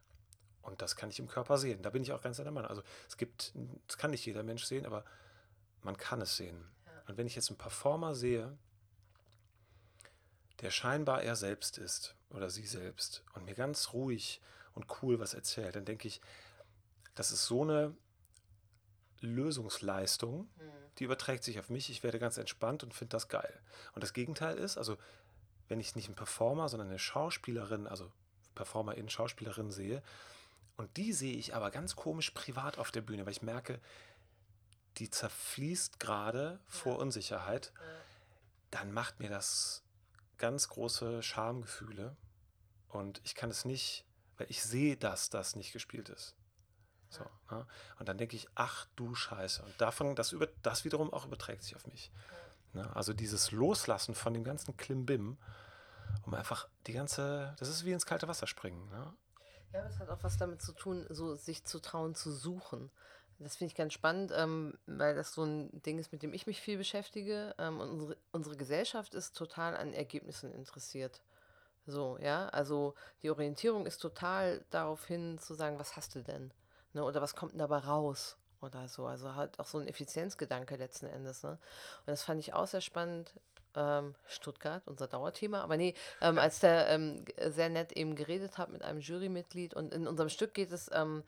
[0.61, 1.81] Und das kann ich im Körper sehen.
[1.81, 2.69] Da bin ich auch ganz der Meinung.
[2.69, 3.53] Also es gibt,
[3.87, 5.03] das kann nicht jeder Mensch sehen, aber
[5.81, 6.63] man kann es sehen.
[7.07, 8.57] Und wenn ich jetzt einen Performer sehe,
[10.61, 14.41] der scheinbar er selbst ist oder sie selbst und mir ganz ruhig
[14.73, 16.21] und cool was erzählt, dann denke ich,
[17.15, 17.95] das ist so eine
[19.19, 20.71] Lösungsleistung, mhm.
[20.97, 21.89] die überträgt sich auf mich.
[21.89, 23.59] Ich werde ganz entspannt und finde das geil.
[23.93, 24.97] Und das Gegenteil ist, also
[25.67, 28.11] wenn ich nicht einen Performer, sondern eine Schauspielerin, also
[28.55, 30.01] Performerin, Schauspielerin sehe,
[30.77, 33.79] und die sehe ich aber ganz komisch privat auf der Bühne, weil ich merke,
[34.97, 37.71] die zerfließt gerade vor Unsicherheit,
[38.71, 39.83] dann macht mir das
[40.41, 42.17] ganz große Schamgefühle.
[42.89, 44.05] Und ich kann es nicht,
[44.37, 46.35] weil ich sehe, dass das nicht gespielt ist.
[47.09, 47.67] So, ne?
[47.99, 49.63] Und dann denke ich, ach du Scheiße.
[49.63, 52.11] Und davon, das, über, das wiederum auch überträgt sich auf mich.
[52.73, 52.93] Ne?
[52.95, 55.37] Also dieses Loslassen von dem ganzen Klimbim,
[56.23, 58.89] um einfach die ganze, das ist wie ins kalte Wasser springen.
[58.89, 59.13] Ne?
[59.73, 62.91] Ja, aber es hat auch was damit zu tun, so sich zu trauen zu suchen.
[63.43, 66.45] Das finde ich ganz spannend, ähm, weil das so ein Ding ist, mit dem ich
[66.45, 67.55] mich viel beschäftige.
[67.57, 71.21] Ähm, und unsere, unsere Gesellschaft ist total an Ergebnissen interessiert.
[71.87, 76.51] So, ja, also die Orientierung ist total darauf hin zu sagen, was hast du denn?
[76.93, 77.03] Ne?
[77.03, 78.37] Oder was kommt denn dabei raus?
[78.61, 79.07] Oder so.
[79.07, 81.41] Also halt auch so ein Effizienzgedanke letzten Endes.
[81.41, 81.51] Ne?
[81.51, 83.33] Und das fand ich auch sehr spannend.
[83.73, 85.61] Ähm, Stuttgart, unser Dauerthema.
[85.61, 89.93] Aber nee, ähm, als der ähm, sehr nett eben geredet hat mit einem Jurymitglied und
[89.93, 91.23] in unserem Stück geht es ähm,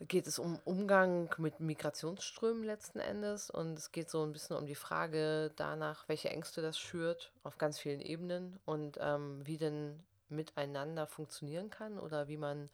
[0.00, 4.66] geht es um Umgang mit Migrationsströmen letzten Endes und es geht so ein bisschen um
[4.66, 10.02] die Frage danach, welche Ängste das schürt auf ganz vielen Ebenen und ähm, wie denn
[10.28, 12.70] miteinander funktionieren kann oder wie man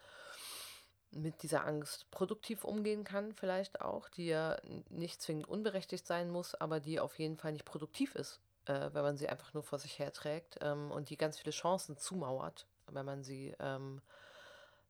[1.13, 4.57] mit dieser Angst produktiv umgehen kann, vielleicht auch, die ja
[4.89, 9.03] nicht zwingend unberechtigt sein muss, aber die auf jeden Fall nicht produktiv ist, äh, wenn
[9.03, 13.05] man sie einfach nur vor sich herträgt ähm, und die ganz viele Chancen zumauert, wenn
[13.05, 14.01] man sie, ähm,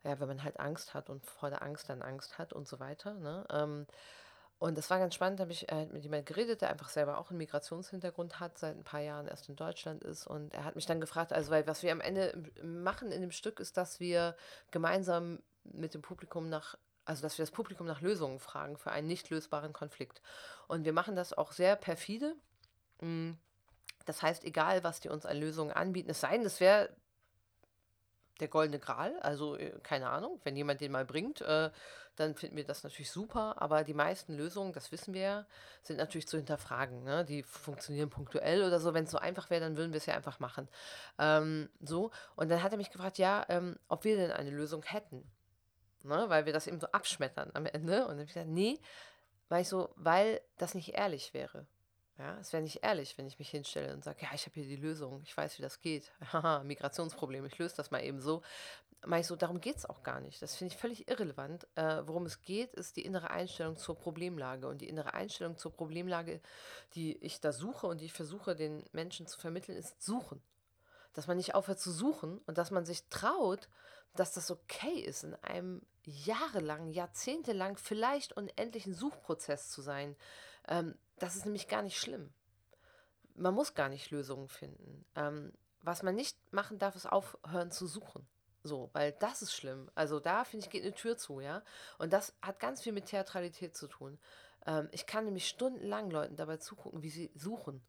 [0.05, 2.81] ja, wenn man halt Angst hat und vor der Angst dann Angst hat und so
[2.81, 3.15] weiter.
[3.15, 3.45] Ne?
[3.51, 3.87] Ähm,
[4.59, 7.17] und das war ganz spannend, da habe ich äh, mit jemandem geredet, der einfach selber
[7.17, 10.27] auch einen Migrationshintergrund hat, seit ein paar Jahren erst in Deutschland ist.
[10.27, 13.31] Und er hat mich dann gefragt, also weil was wir am Ende machen in dem
[13.31, 14.37] Stück ist, dass wir
[14.71, 19.07] gemeinsam mit dem Publikum nach, also dass wir das Publikum nach Lösungen fragen für einen
[19.07, 20.21] nicht lösbaren Konflikt.
[20.69, 22.37] Und wir machen das auch sehr perfide.
[23.01, 23.33] Mm,
[24.05, 26.91] das heißt, egal, was die uns an Lösungen anbieten, es sei denn, das wäre
[28.41, 31.71] der goldene Gral, also äh, keine Ahnung, wenn jemand den mal bringt, äh,
[32.17, 35.47] dann finden wir das natürlich super, aber die meisten Lösungen, das wissen wir
[35.83, 37.03] sind natürlich zu hinterfragen.
[37.03, 37.25] Ne?
[37.25, 38.93] Die funktionieren punktuell oder so.
[38.93, 40.69] Wenn es so einfach wäre, dann würden wir es ja einfach machen.
[41.19, 44.83] Ähm, so, und dann hat er mich gefragt, ja, ähm, ob wir denn eine Lösung
[44.83, 45.25] hätten
[46.05, 46.25] ne?
[46.29, 48.03] weil wir das eben so abschmettern am Ende.
[48.03, 48.79] Und dann habe ich gesagt, nee,
[49.49, 51.67] weil ich so, weil das nicht ehrlich wäre.
[52.21, 54.65] Ja, es wäre nicht ehrlich, wenn ich mich hinstelle und sage, ja, ich habe hier
[54.65, 56.13] die Lösung, ich weiß, wie das geht.
[56.33, 58.43] Haha, Migrationsproblem, ich löse das mal eben so.
[59.07, 60.43] Meine so, darum geht es auch gar nicht.
[60.43, 61.67] Das finde ich völlig irrelevant.
[61.77, 64.69] Äh, worum es geht, ist die innere Einstellung zur Problemlage.
[64.69, 66.43] Und die innere Einstellung zur Problemlage,
[66.95, 70.43] die ich da suche und die ich versuche, den Menschen zu vermitteln, ist suchen.
[71.15, 73.71] Dass man nicht aufhört zu suchen und dass man sich traut,
[74.15, 80.17] dass das okay ist, in einem jahrelang, jahrzehntelang, vielleicht unendlichen Suchprozess zu sein.
[80.69, 82.33] Ähm, das ist nämlich gar nicht schlimm.
[83.37, 85.05] Man muss gar nicht Lösungen finden.
[85.15, 85.53] Ähm,
[85.83, 88.27] was man nicht machen darf, ist aufhören zu suchen.
[88.63, 89.91] So, weil das ist schlimm.
[89.95, 91.63] Also da, finde ich, geht eine Tür zu, ja.
[91.99, 94.19] Und das hat ganz viel mit Theatralität zu tun.
[94.67, 97.83] Ähm, ich kann nämlich stundenlang Leuten dabei zugucken, wie sie suchen.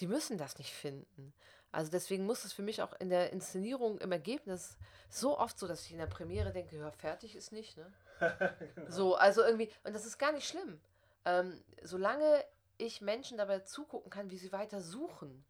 [0.00, 1.32] Die müssen das nicht finden.
[1.72, 4.76] Also deswegen muss es für mich auch in der Inszenierung im Ergebnis
[5.10, 7.92] so oft so, dass ich in der Premiere denke, ja, fertig ist nicht, ne?
[8.74, 8.86] genau.
[8.90, 10.80] So, also irgendwie, und das ist gar nicht schlimm.
[11.24, 12.44] Ähm, solange
[12.78, 15.44] ich Menschen dabei zugucken kann, wie sie weiter suchen,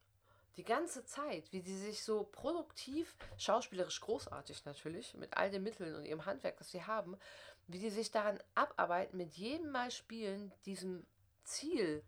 [0.57, 5.95] die ganze Zeit, wie sie sich so produktiv, schauspielerisch großartig natürlich, mit all den Mitteln
[5.95, 7.17] und ihrem Handwerk, das sie haben,
[7.69, 11.07] wie die sich daran abarbeiten, mit jedem Mal spielen, diesem
[11.45, 12.03] Ziel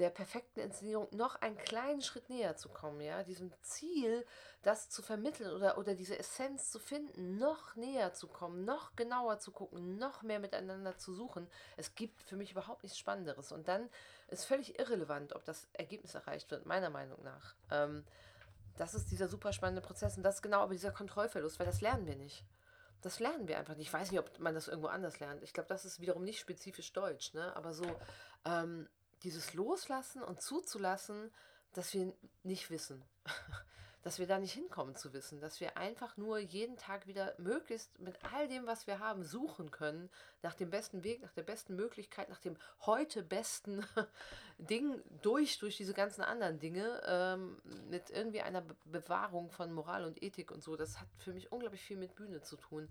[0.00, 4.24] der perfekten Inszenierung noch einen kleinen Schritt näher zu kommen, ja, diesem Ziel,
[4.62, 9.38] das zu vermitteln oder, oder diese Essenz zu finden, noch näher zu kommen, noch genauer
[9.40, 11.46] zu gucken, noch mehr miteinander zu suchen.
[11.76, 13.52] Es gibt für mich überhaupt nichts Spannenderes.
[13.52, 13.90] Und dann
[14.28, 17.54] ist völlig irrelevant, ob das Ergebnis erreicht wird, meiner Meinung nach.
[17.70, 18.04] Ähm,
[18.78, 21.82] das ist dieser super spannende Prozess und das ist genau aber dieser Kontrollverlust, weil das
[21.82, 22.46] lernen wir nicht.
[23.02, 23.88] Das lernen wir einfach nicht.
[23.88, 25.42] Ich weiß nicht, ob man das irgendwo anders lernt.
[25.42, 27.54] Ich glaube, das ist wiederum nicht spezifisch deutsch, ne?
[27.54, 27.84] aber so.
[28.46, 28.88] Ähm,
[29.22, 31.30] dieses Loslassen und zuzulassen,
[31.72, 33.02] dass wir nicht wissen.
[34.02, 37.98] dass wir da nicht hinkommen zu wissen, dass wir einfach nur jeden Tag wieder möglichst
[37.98, 40.08] mit all dem, was wir haben, suchen können,
[40.42, 42.56] nach dem besten Weg, nach der besten Möglichkeit, nach dem
[42.86, 43.84] heute besten
[44.58, 50.04] Ding durch, durch diese ganzen anderen Dinge, ähm, mit irgendwie einer Be Bewahrung von Moral
[50.04, 50.76] und Ethik und so.
[50.76, 52.88] Das hat für mich unglaublich viel mit Bühne zu tun.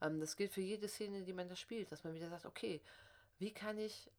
[0.00, 2.80] Ähm, das gilt für jede Szene, die man da spielt, dass man wieder sagt, okay,
[3.38, 4.10] wie kann ich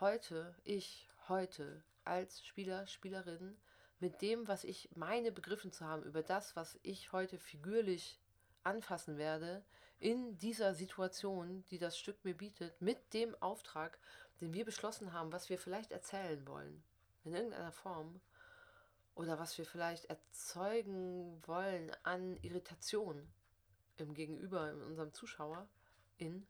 [0.00, 3.56] heute, ich heute als Spieler, Spielerin,
[3.98, 8.20] mit dem, was ich meine begriffen zu haben, über das, was ich heute figürlich
[8.62, 9.64] anfassen werde,
[9.98, 13.98] in dieser Situation, die das Stück mir bietet, mit dem Auftrag,
[14.40, 16.82] den wir beschlossen haben, was wir vielleicht erzählen wollen,
[17.24, 18.20] in irgendeiner Form,
[19.14, 23.26] oder was wir vielleicht erzeugen wollen an Irritation
[23.96, 25.66] im Gegenüber, in unserem Zuschauer,
[26.18, 26.46] in,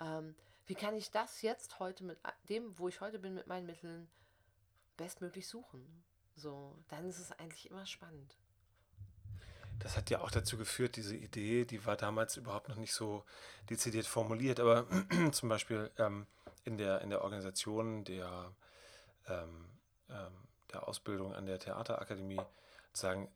[0.00, 0.34] ähm,
[0.66, 4.08] wie kann ich das jetzt heute mit dem, wo ich heute bin, mit meinen Mitteln
[4.96, 6.04] bestmöglich suchen?
[6.36, 8.36] So, dann ist es eigentlich immer spannend.
[9.78, 13.24] Das hat ja auch dazu geführt, diese Idee, die war damals überhaupt noch nicht so
[13.68, 14.86] dezidiert formuliert, aber
[15.32, 16.26] zum Beispiel ähm,
[16.64, 18.54] in, der, in der Organisation der,
[19.28, 19.68] ähm,
[20.08, 20.32] ähm,
[20.72, 22.40] der Ausbildung an der Theaterakademie
[22.92, 23.28] sagen,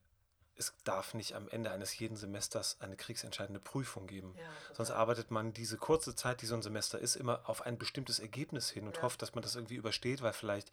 [0.58, 4.34] es darf nicht am Ende eines jeden Semesters eine kriegsentscheidende Prüfung geben.
[4.36, 4.44] Ja,
[4.74, 8.18] Sonst arbeitet man diese kurze Zeit, die so ein Semester ist, immer auf ein bestimmtes
[8.18, 9.02] Ergebnis hin und ja.
[9.02, 10.70] hofft, dass man das irgendwie übersteht, weil vielleicht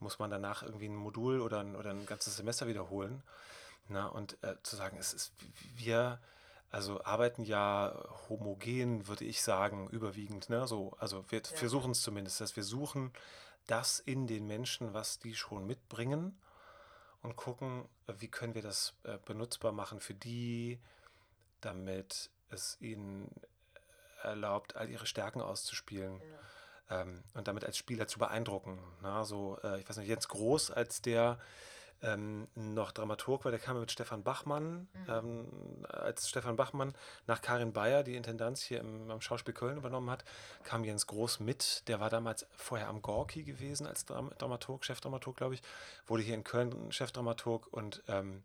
[0.00, 3.22] muss man danach irgendwie ein Modul oder ein, oder ein ganzes Semester wiederholen.
[3.88, 5.32] Na, und äh, zu sagen, es ist,
[5.76, 6.18] wir
[6.70, 7.94] also arbeiten ja
[8.28, 10.50] homogen, würde ich sagen, überwiegend.
[10.50, 10.66] Ne?
[10.66, 11.56] So, also wir ja.
[11.56, 13.12] versuchen es zumindest, dass wir suchen
[13.66, 16.36] das in den Menschen, was die schon mitbringen
[17.26, 20.78] und gucken, wie können wir das äh, benutzbar machen für die,
[21.60, 23.28] damit es ihnen
[24.22, 26.20] erlaubt, all ihre Stärken auszuspielen.
[26.88, 27.02] Ja.
[27.02, 28.78] Ähm, und damit als Spieler zu beeindrucken.
[29.02, 31.40] Na, so, äh, ich weiß nicht, Jens Groß als der
[32.02, 35.08] ähm, noch Dramaturg war, der kam mit Stefan Bachmann, mhm.
[35.08, 36.94] ähm, als Stefan Bachmann
[37.26, 40.24] nach Karin Bayer die Intendanz hier im, am Schauspiel Köln übernommen hat,
[40.62, 45.36] kam Jens Groß mit, der war damals vorher am Gorki gewesen als Dram Dramaturg, Chefdramaturg,
[45.36, 45.62] glaube ich,
[46.06, 48.42] wurde hier in Köln Chefdramaturg und ähm,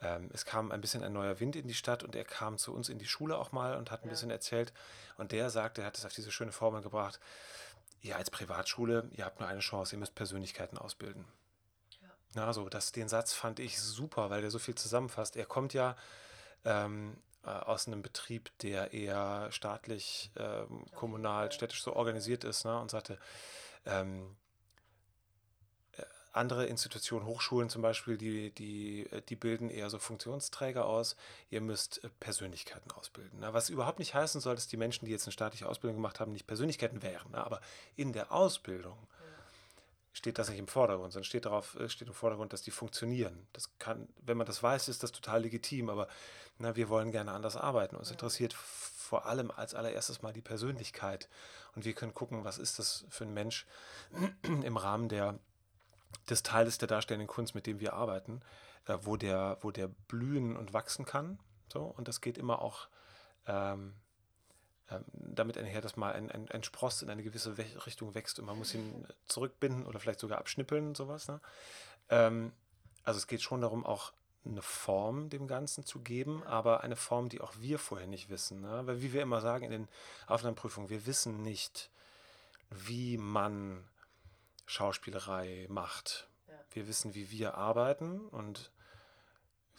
[0.00, 2.74] ähm, es kam ein bisschen ein neuer Wind in die Stadt und er kam zu
[2.74, 4.10] uns in die Schule auch mal und hat ein ja.
[4.10, 4.72] bisschen erzählt
[5.16, 7.20] und der sagte, er hat es auf diese schöne Formel gebracht,
[8.02, 11.24] ihr als Privatschule, ihr habt nur eine Chance, ihr müsst Persönlichkeiten ausbilden.
[12.34, 15.36] Na, so, das, den Satz fand ich super, weil der so viel zusammenfasst.
[15.36, 15.96] Er kommt ja
[16.64, 22.78] ähm, äh, aus einem Betrieb, der eher staatlich, ähm, kommunal, städtisch so organisiert ist ne,
[22.78, 23.18] und sagte,
[23.84, 24.36] ähm,
[25.96, 31.16] äh, andere Institutionen, Hochschulen zum Beispiel, die, die, äh, die bilden eher so Funktionsträger aus.
[31.50, 33.40] Ihr müsst Persönlichkeiten ausbilden.
[33.40, 33.52] Ne?
[33.52, 36.32] Was überhaupt nicht heißen soll, dass die Menschen, die jetzt eine staatliche Ausbildung gemacht haben,
[36.32, 37.32] nicht Persönlichkeiten wären.
[37.32, 37.44] Ne?
[37.44, 37.60] Aber
[37.96, 38.96] in der Ausbildung
[40.12, 43.46] steht das nicht im Vordergrund, sondern steht darauf, äh, steht im Vordergrund, dass die funktionieren.
[43.52, 46.08] Das kann, wenn man das weiß, ist das total legitim, aber
[46.58, 47.96] na, wir wollen gerne anders arbeiten.
[47.96, 51.28] Uns interessiert vor allem als allererstes mal die Persönlichkeit.
[51.74, 53.66] Und wir können gucken, was ist das für ein Mensch
[54.42, 55.38] im Rahmen der,
[56.28, 58.42] des Teiles der darstellenden Kunst, mit dem wir arbeiten,
[58.86, 61.38] äh, wo, der, wo der blühen und wachsen kann.
[61.72, 62.88] So, und das geht immer auch
[63.46, 63.94] ähm,
[65.12, 68.58] damit einher, dass mal ein, ein, ein Spross in eine gewisse Richtung wächst und man
[68.58, 71.28] muss ihn zurückbinden oder vielleicht sogar abschnippeln, sowas.
[71.28, 71.40] Ne?
[72.10, 72.52] Ähm,
[73.04, 74.12] also es geht schon darum, auch
[74.44, 78.60] eine Form dem Ganzen zu geben, aber eine Form, die auch wir vorher nicht wissen.
[78.60, 78.82] Ne?
[78.86, 79.88] Weil wie wir immer sagen in den
[80.26, 81.90] Aufnahmeprüfungen, wir wissen nicht,
[82.70, 83.84] wie man
[84.66, 86.28] Schauspielerei macht.
[86.48, 86.54] Ja.
[86.72, 88.71] Wir wissen, wie wir arbeiten und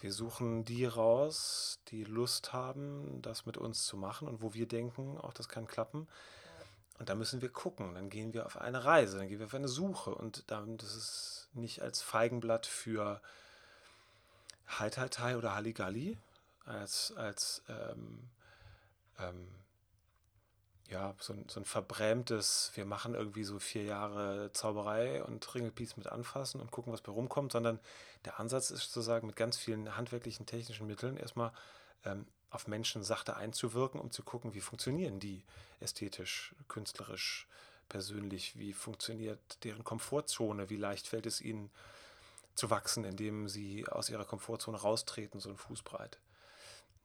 [0.04, 4.68] wir suchen die raus, die Lust haben, das mit uns zu machen und wo wir
[4.68, 6.06] denken, auch das kann klappen.
[6.98, 7.94] Und da müssen wir gucken.
[7.94, 10.14] Dann gehen wir auf eine Reise, dann gehen wir auf eine Suche.
[10.14, 13.22] Und dann, das ist nicht als Feigenblatt für
[14.78, 16.18] Hai oder Halligalli,
[16.66, 18.28] als, als ähm,
[19.18, 19.48] ähm,
[20.90, 25.96] ja, so ein, so ein verbrämtes, wir machen irgendwie so vier Jahre Zauberei und Ringelpiece
[25.96, 27.80] mit anfassen und gucken, was bei rumkommt, sondern
[28.24, 31.52] der Ansatz ist sozusagen mit ganz vielen handwerklichen, technischen Mitteln erstmal
[32.04, 35.42] ähm, auf Menschen sachte einzuwirken, um zu gucken, wie funktionieren die
[35.80, 37.48] ästhetisch, künstlerisch,
[37.88, 41.70] persönlich, wie funktioniert deren Komfortzone, wie leicht fällt es ihnen
[42.54, 46.18] zu wachsen, indem sie aus ihrer Komfortzone raustreten, so ein Fußbreit.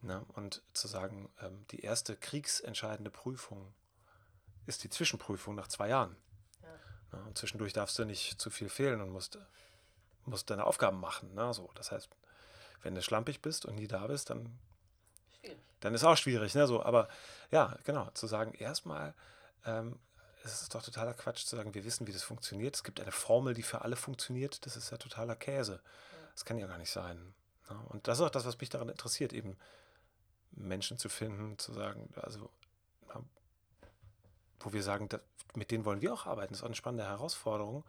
[0.02, 0.26] Ne?
[0.34, 3.74] Und zu sagen, ähm, die erste kriegsentscheidende Prüfung
[4.66, 6.16] ist die Zwischenprüfung nach zwei Jahren.
[6.62, 7.18] Ja.
[7.18, 7.26] Ne?
[7.26, 9.38] Und zwischendurch darfst du nicht zu viel fehlen und musst,
[10.26, 11.34] musst deine Aufgaben machen.
[11.34, 11.54] Ne?
[11.54, 12.10] So, das heißt,
[12.82, 14.58] wenn du schlampig bist und nie da bist, dann,
[15.82, 16.56] dann ist auch schwierig.
[16.56, 16.66] Ne?
[16.66, 17.10] So, aber
[17.52, 19.14] ja, genau, zu sagen, erstmal
[19.66, 20.00] ähm,
[20.44, 22.76] es ist doch totaler Quatsch zu sagen, wir wissen, wie das funktioniert.
[22.76, 24.66] Es gibt eine Formel, die für alle funktioniert.
[24.66, 25.74] Das ist ja totaler Käse.
[25.74, 26.30] Ja.
[26.34, 27.34] Das kann ja gar nicht sein.
[27.70, 29.58] Ja, und das ist auch das, was mich daran interessiert, eben
[30.52, 32.50] Menschen zu finden, zu sagen, also
[33.08, 33.22] ja,
[34.60, 35.20] wo wir sagen, da,
[35.56, 36.54] mit denen wollen wir auch arbeiten.
[36.54, 37.84] Das ist auch eine spannende Herausforderung,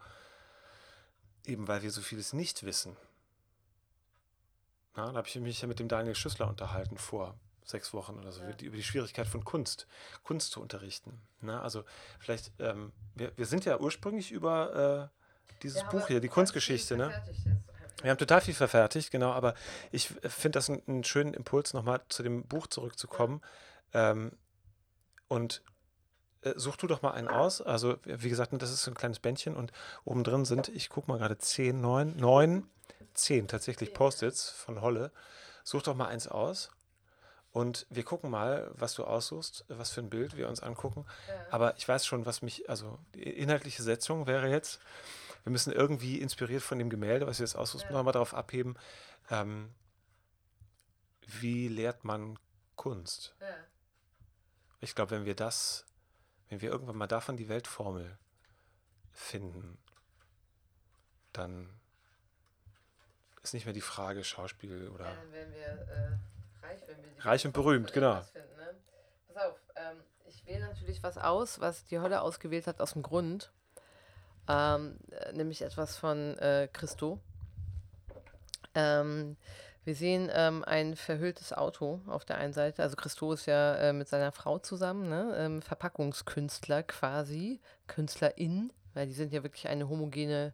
[1.45, 2.95] eben weil wir so vieles nicht wissen.
[4.95, 8.31] Ja, da habe ich mich ja mit dem Daniel Schüssler unterhalten vor sechs Wochen oder
[8.31, 8.49] so, ja.
[8.61, 9.87] über die Schwierigkeit von Kunst,
[10.23, 11.21] Kunst zu unterrichten.
[11.39, 11.83] Na, also
[12.19, 17.23] vielleicht, ähm, wir, wir sind ja ursprünglich über äh, dieses Buch hier, die Kunstgeschichte, ne?
[18.01, 19.53] Wir haben total viel verfertigt, genau, aber
[19.91, 23.41] ich finde das einen, einen, schönen Impuls, nochmal zu dem Buch zurückzukommen.
[23.93, 24.31] Ähm,
[25.27, 25.61] und
[26.41, 27.61] äh, such du doch mal einen aus.
[27.61, 29.71] Also, wie gesagt, das ist so ein kleines Bändchen und
[30.03, 32.67] oben drin sind, ich gucke mal gerade, zehn, neun, neun,
[33.13, 35.11] zehn tatsächlich Post-its von Holle.
[35.63, 36.71] Such doch mal eins aus.
[37.53, 41.05] Und wir gucken mal, was du aussuchst, was für ein Bild wir uns angucken.
[41.27, 41.33] Ja.
[41.51, 44.79] Aber ich weiß schon, was mich, also die inhaltliche Setzung wäre jetzt,
[45.43, 47.91] wir müssen irgendwie inspiriert von dem Gemälde, was wir jetzt aussuchen, ja.
[47.93, 48.77] nochmal darauf abheben,
[49.29, 49.73] ähm,
[51.25, 52.37] wie lehrt man
[52.75, 53.35] Kunst?
[53.39, 53.47] Ja.
[54.79, 55.85] Ich glaube, wenn wir das,
[56.49, 58.17] wenn wir irgendwann mal davon die Weltformel
[59.11, 59.77] finden,
[61.33, 61.69] dann
[63.43, 65.05] ist nicht mehr die Frage Schauspiel oder.
[65.05, 68.21] Ja, dann werden wir äh, reich, wenn wir Reich und berühmt, genau.
[68.21, 68.75] Finden, ne?
[69.27, 73.01] Pass auf, ähm, ich wähle natürlich was aus, was die Holle ausgewählt hat, aus dem
[73.01, 73.51] Grund.
[74.47, 74.97] Ähm,
[75.33, 77.19] nämlich etwas von äh, Christo.
[78.75, 79.37] Ähm,
[79.83, 82.83] wir sehen ähm, ein verhülltes Auto auf der einen Seite.
[82.83, 85.33] Also Christo ist ja äh, mit seiner Frau zusammen, ne?
[85.37, 90.53] ähm, Verpackungskünstler quasi, Künstlerin, weil die sind ja wirklich eine homogene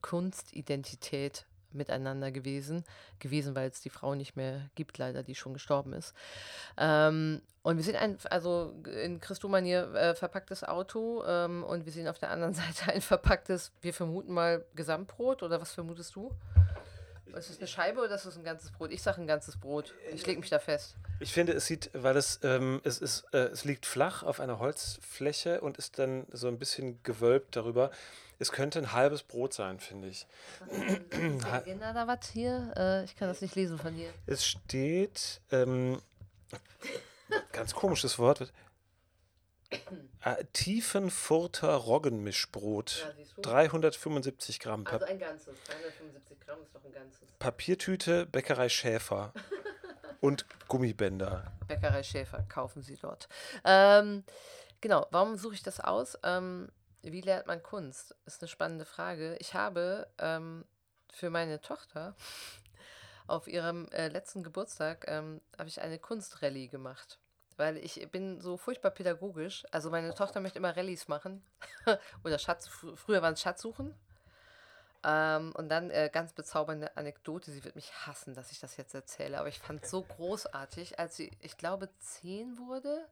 [0.00, 2.84] Kunstidentität miteinander gewesen,
[3.18, 6.14] gewesen, weil es die Frau nicht mehr gibt, leider, die schon gestorben ist.
[6.76, 12.08] Ähm, und wir sehen ein, also in Christo-Manier äh, verpacktes Auto ähm, und wir sehen
[12.08, 16.30] auf der anderen Seite ein verpacktes, wir vermuten mal Gesamtbrot oder was vermutest du?
[17.36, 18.92] Ist es eine Scheibe oder ist es ein ganzes Brot?
[18.92, 19.92] Ich sage ein ganzes Brot.
[20.12, 20.94] Ich lege mich da fest.
[21.18, 24.58] Ich finde, es sieht, weil es, ähm, es, ist, äh, es liegt flach auf einer
[24.58, 27.90] Holzfläche und ist dann so ein bisschen gewölbt darüber.
[28.44, 30.26] Es könnte ein halbes Brot sein, finde ich.
[31.50, 32.74] Agenda da was hier?
[32.76, 34.12] Äh, ich kann das nicht lesen von hier.
[34.26, 35.98] Es steht, ähm,
[37.52, 38.52] ganz komisches Wort,
[40.20, 43.06] äh, Tiefenfurter Roggenmischbrot.
[43.38, 44.86] Ja, 375 Gramm.
[44.86, 45.54] Also ein ganzes.
[45.64, 47.26] 375 Gramm ist doch ein ganzes.
[47.38, 49.32] Papiertüte, Bäckerei Schäfer.
[50.20, 51.50] und Gummibänder.
[51.66, 53.26] Bäckerei Schäfer, kaufen Sie dort.
[53.64, 54.22] Ähm,
[54.82, 56.18] genau, warum suche ich das aus?
[56.22, 56.68] Ähm,
[57.12, 58.14] wie lernt man Kunst?
[58.26, 59.36] Ist eine spannende Frage.
[59.38, 60.64] Ich habe ähm,
[61.12, 62.14] für meine Tochter
[63.26, 67.18] auf ihrem äh, letzten Geburtstag ähm, habe ich eine Kunstrallye gemacht.
[67.56, 69.64] Weil ich bin so furchtbar pädagogisch.
[69.70, 71.44] Also meine Tochter möchte immer Rallyes machen.
[72.24, 73.94] Oder Schatz, fr früher waren es Schatzsuchen.
[75.04, 77.52] Ähm, und dann äh, ganz bezaubernde Anekdote.
[77.52, 79.38] Sie wird mich hassen, dass ich das jetzt erzähle.
[79.38, 83.06] Aber ich fand es so großartig, als sie, ich glaube, zehn wurde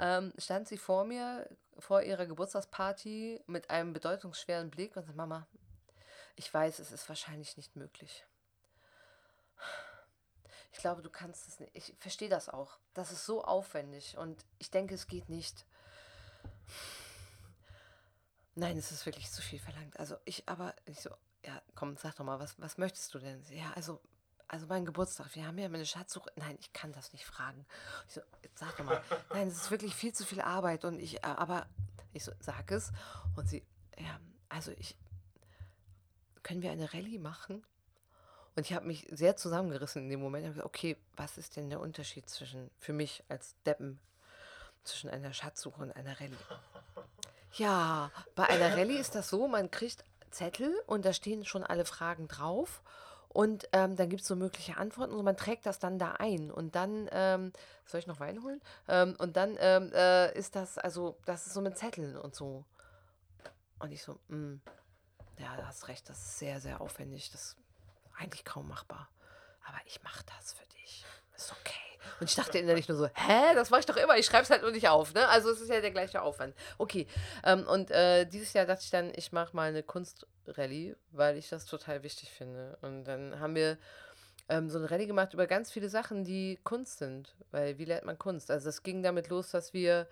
[0.00, 5.46] ähm, stand sie vor mir, vor ihrer Geburtstagsparty mit einem bedeutungsschweren Blick und sagte, Mama,
[6.36, 8.24] ich weiß, es ist wahrscheinlich nicht möglich.
[10.72, 11.74] Ich glaube, du kannst es nicht.
[11.74, 12.78] Ich verstehe das auch.
[12.94, 15.66] Das ist so aufwendig und ich denke, es geht nicht.
[18.54, 19.98] Nein, es ist wirklich zu viel verlangt.
[19.98, 21.10] Also ich, aber ich so,
[21.44, 23.42] ja, komm, sag doch mal, was, was möchtest du denn?
[23.50, 24.00] Ja, also
[24.50, 26.30] also mein Geburtstag, wir haben ja eine Schatzsuche.
[26.34, 27.64] Nein, ich kann das nicht fragen.
[28.08, 29.00] Ich so, jetzt sag doch mal,
[29.32, 31.66] nein, es ist wirklich viel zu viel Arbeit und ich, äh, aber
[32.12, 32.90] ich so, sag es.
[33.36, 33.62] Und sie,
[33.96, 34.98] ja, also ich,
[36.42, 37.64] können wir eine Rallye machen?
[38.56, 40.42] Und ich habe mich sehr zusammengerissen in dem Moment.
[40.42, 44.00] Ich habe gesagt, okay, was ist denn der Unterschied zwischen, für mich als Deppen,
[44.82, 46.36] zwischen einer Schatzsuche und einer Rallye?
[47.54, 51.84] Ja, bei einer Rallye ist das so, man kriegt Zettel und da stehen schon alle
[51.84, 52.80] Fragen drauf.
[53.32, 56.50] Und ähm, dann gibt es so mögliche Antworten und man trägt das dann da ein.
[56.50, 57.52] Und dann, ähm,
[57.86, 58.60] soll ich noch Wein holen?
[58.88, 62.64] Ähm, und dann ähm, äh, ist das, also, das ist so mit Zetteln und so.
[63.78, 64.60] Und ich so, mh, mm,
[65.38, 67.30] ja, du hast recht, das ist sehr, sehr aufwendig.
[67.30, 67.56] Das ist
[68.18, 69.08] eigentlich kaum machbar.
[69.64, 71.04] Aber ich mache das für dich.
[71.36, 71.90] Ist okay.
[72.18, 74.50] Und ich dachte innerlich nur so, hä, das mache ich doch immer, ich schreibe es
[74.50, 75.14] halt nur nicht auf.
[75.14, 75.26] Ne?
[75.28, 76.54] Also es ist ja der gleiche Aufwand.
[76.78, 77.06] Okay,
[77.44, 79.82] ähm, und äh, dieses Jahr dachte ich dann, ich mache mal eine
[80.50, 82.76] Kunstrallye, weil ich das total wichtig finde.
[82.82, 83.78] Und dann haben wir
[84.48, 87.34] ähm, so eine Rallye gemacht über ganz viele Sachen, die Kunst sind.
[87.50, 88.50] Weil wie lernt man Kunst?
[88.50, 90.08] Also es ging damit los, dass wir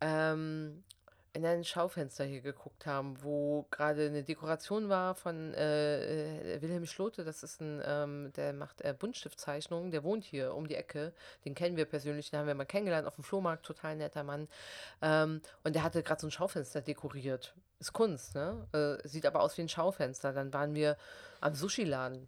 [0.00, 0.84] ähm,
[1.32, 6.86] in ein Schaufenster hier geguckt haben, wo gerade eine Dekoration war von äh, äh, Wilhelm
[6.86, 7.24] Schlote.
[7.24, 11.12] Das ist ein, ähm, der macht äh, Buntstiftzeichnungen, der wohnt hier um die Ecke.
[11.44, 14.48] Den kennen wir persönlich, den haben wir mal kennengelernt auf dem Flohmarkt, total netter Mann.
[15.02, 17.54] Ähm, und der hatte gerade so ein Schaufenster dekoriert.
[17.78, 18.66] Ist Kunst, ne?
[18.72, 20.32] Äh, sieht aber aus wie ein Schaufenster.
[20.32, 20.96] Dann waren wir
[21.40, 22.26] am Sushi-Laden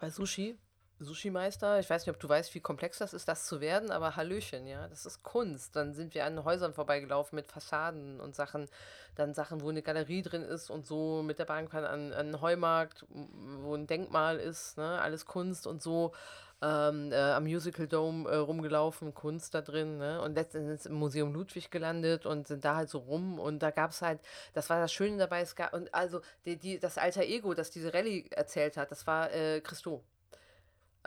[0.00, 0.58] Bei Sushi,
[1.00, 4.16] Sushi-Meister, ich weiß nicht, ob du weißt, wie komplex das ist, das zu werden, aber
[4.16, 5.76] Hallöchen, ja, das ist Kunst.
[5.76, 8.68] Dann sind wir an Häusern vorbeigelaufen mit Fassaden und Sachen,
[9.14, 12.40] dann Sachen, wo eine Galerie drin ist und so mit der Bahnbahn an, an einen
[12.40, 16.12] Heumarkt, wo ein Denkmal ist, ne, alles Kunst und so.
[16.60, 20.20] Ähm, äh, am Musical Dome äh, rumgelaufen, Kunst da drin, ne?
[20.20, 23.92] Und letztendlich im Museum Ludwig gelandet und sind da halt so rum und da gab
[23.92, 24.18] es halt,
[24.54, 27.70] das war das Schöne dabei, es gab, und also die, die, das alter Ego, das
[27.70, 30.02] diese Rallye erzählt hat, das war äh, Christo.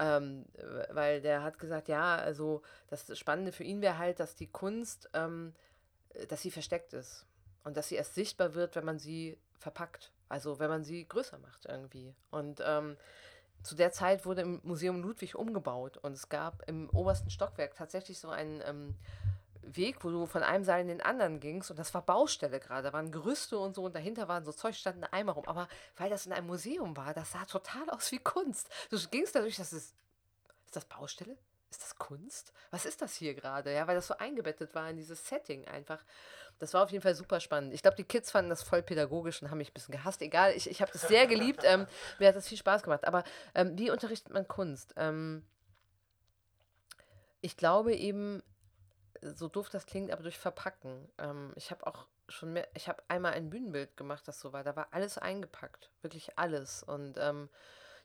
[0.02, 0.46] Ähm,
[0.90, 5.08] weil der hat gesagt, ja, also das Spannende für ihn wäre halt, dass die Kunst,
[5.14, 5.54] ähm,
[6.28, 7.28] dass sie versteckt ist
[7.64, 10.12] und dass sie erst sichtbar wird, wenn man sie verpackt.
[10.28, 12.16] Also wenn man sie größer macht irgendwie.
[12.32, 12.98] Und ähm,
[13.62, 18.18] zu der Zeit wurde im Museum Ludwig umgebaut und es gab im obersten Stockwerk tatsächlich
[18.18, 18.96] so einen ähm,
[19.64, 22.84] Weg, wo du von einem Saal in den anderen gingst und das war Baustelle gerade,
[22.84, 26.10] da waren Gerüste und so und dahinter waren so Zeug, standen Eimer rum, aber weil
[26.10, 28.70] das in einem Museum war, das sah total aus wie Kunst.
[28.90, 29.96] Du gingst dadurch, das ist,
[30.66, 31.38] ist das Baustelle?
[31.70, 32.52] Ist das Kunst?
[32.70, 33.74] Was ist das hier gerade?
[33.74, 36.04] Ja, weil das so eingebettet war in dieses Setting einfach.
[36.60, 37.74] Das war auf jeden Fall super spannend.
[37.74, 40.22] Ich glaube, die Kids fanden das voll pädagogisch und haben mich ein bisschen gehasst.
[40.22, 41.64] Egal, ich, ich habe das sehr geliebt.
[41.64, 41.88] Ähm,
[42.20, 43.08] mir hat das viel Spaß gemacht.
[43.08, 43.24] Aber
[43.56, 44.94] ähm, wie unterrichtet man Kunst?
[44.98, 45.46] Ähm,
[47.40, 48.44] ich glaube eben,
[49.22, 51.08] so doof das klingt, aber durch Verpacken.
[51.18, 54.64] Ähm, ich habe auch schon mehr, ich habe einmal ein Bühnenbild gemacht, das so war.
[54.64, 56.84] Da war alles eingepackt, wirklich alles.
[56.84, 57.50] Und ähm,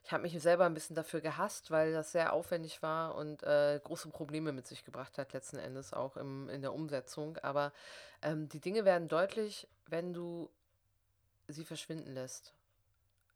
[0.03, 3.79] ich habe mich selber ein bisschen dafür gehasst, weil das sehr aufwendig war und äh,
[3.83, 7.37] große Probleme mit sich gebracht hat, letzten Endes auch im, in der Umsetzung.
[7.39, 7.73] Aber
[8.21, 10.49] ähm, die Dinge werden deutlich, wenn du
[11.47, 12.53] sie verschwinden lässt.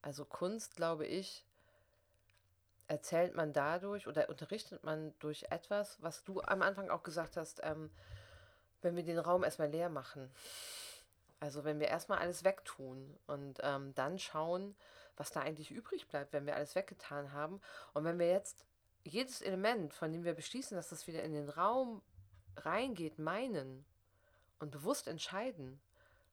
[0.02, 1.46] Also Kunst, glaube ich,
[2.92, 7.62] erzählt man dadurch oder unterrichtet man durch etwas, was du am Anfang auch gesagt hast,
[7.64, 7.90] ähm,
[8.82, 10.30] wenn wir den Raum erstmal leer machen.
[11.40, 14.76] Also wenn wir erstmal alles wegtun und ähm, dann schauen,
[15.16, 17.62] was da eigentlich übrig bleibt, wenn wir alles weggetan haben.
[17.94, 18.66] Und wenn wir jetzt
[19.04, 22.02] jedes Element, von dem wir beschließen, dass das wieder in den Raum
[22.58, 23.86] reingeht, meinen
[24.60, 25.80] und bewusst entscheiden,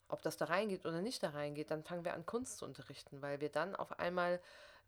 [0.09, 3.21] ob das da reingeht oder nicht da reingeht, dann fangen wir an, Kunst zu unterrichten,
[3.21, 4.41] weil wir dann auf einmal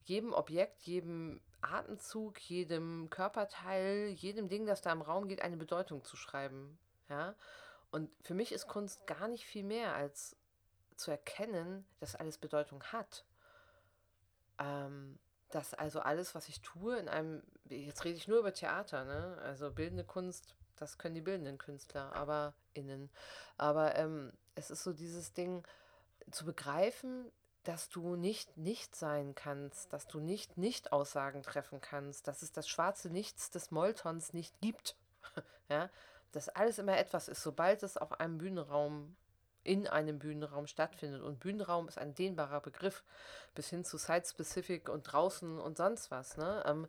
[0.04, 6.04] jedem Objekt, jedem Atemzug, jedem Körperteil, jedem Ding, das da im Raum geht, eine Bedeutung
[6.04, 6.78] zu schreiben.
[7.10, 7.36] Ja?
[7.92, 10.36] Und für mich ist Kunst gar nicht viel mehr als
[10.96, 13.26] zu erkennen, dass alles Bedeutung hat.
[14.60, 19.04] Ähm, dass also alles, was ich tue, in einem, jetzt rede ich nur über Theater,
[19.04, 19.38] ne?
[19.44, 23.10] Also bildende Kunst, das können die bildenden Künstler, aber innen.
[23.58, 25.68] Aber ähm, es ist so dieses Ding
[26.32, 27.32] zu begreifen,
[27.64, 32.52] dass du nicht nicht sein kannst, dass du nicht nicht Aussagen treffen kannst, dass es
[32.52, 34.96] das schwarze Nichts des Moltons nicht gibt.
[35.70, 35.90] ja,
[36.32, 39.16] dass alles immer etwas ist, sobald es auf einem Bühnenraum
[39.64, 41.22] in einem Bühnenraum stattfindet.
[41.22, 43.04] Und Bühnenraum ist ein dehnbarer Begriff,
[43.54, 46.38] bis hin zu Site-Specific und draußen und sonst was.
[46.38, 46.64] Ne?
[46.66, 46.88] Ähm,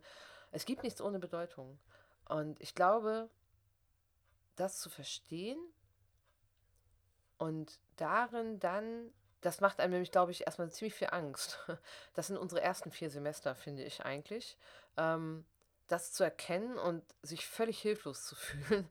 [0.51, 1.79] es gibt nichts ohne Bedeutung.
[2.25, 3.29] Und ich glaube,
[4.55, 5.59] das zu verstehen
[7.37, 9.11] und darin dann
[9.43, 11.59] das macht einem nämlich, glaube ich, erstmal ziemlich viel Angst.
[12.15, 14.57] Das sind unsere ersten vier Semester, finde ich eigentlich.
[14.97, 15.45] Ähm,
[15.87, 18.89] das zu erkennen und sich völlig hilflos zu fühlen,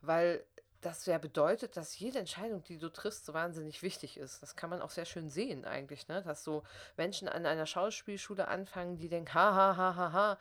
[0.00, 0.44] weil
[0.80, 4.42] das ja bedeutet, dass jede Entscheidung, die du triffst, so wahnsinnig wichtig ist.
[4.42, 6.22] Das kann man auch sehr schön sehen eigentlich, ne?
[6.22, 6.64] dass so
[6.96, 10.38] Menschen an einer Schauspielschule anfangen, die denken, ha, ha, ha, ha, ha,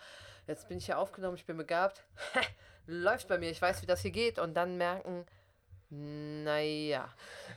[0.48, 2.04] jetzt bin ich ja aufgenommen, ich bin begabt,
[2.88, 5.28] läuft bei mir, ich weiß, wie das hier geht und dann merken,
[5.92, 7.10] naja.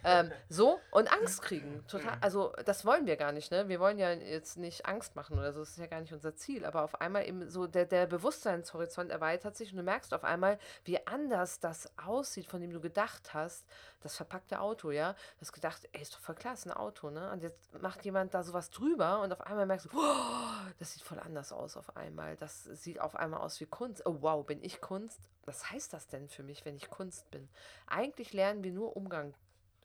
[0.02, 1.84] Ähm, so und Angst kriegen.
[1.86, 2.18] Total.
[2.20, 3.68] Also, das wollen wir gar nicht, ne?
[3.68, 5.60] Wir wollen ja jetzt nicht Angst machen oder so.
[5.60, 6.64] Das ist ja gar nicht unser Ziel.
[6.64, 10.58] Aber auf einmal eben so der, der Bewusstseinshorizont erweitert sich und du merkst auf einmal,
[10.84, 13.64] wie anders das aussieht, von dem du gedacht hast.
[14.04, 15.14] Das verpackte Auto, ja?
[15.14, 17.32] Du hast gedacht, ey, ist doch voll klar, ist ein Auto, ne?
[17.32, 21.02] Und jetzt macht jemand da sowas drüber und auf einmal merkst du, oh, das sieht
[21.02, 22.36] voll anders aus auf einmal.
[22.36, 24.04] Das sieht auf einmal aus wie Kunst.
[24.04, 25.18] Oh, wow, bin ich Kunst?
[25.46, 27.48] Was heißt das denn für mich, wenn ich Kunst bin?
[27.86, 29.32] Eigentlich lernen wir nur Umgang.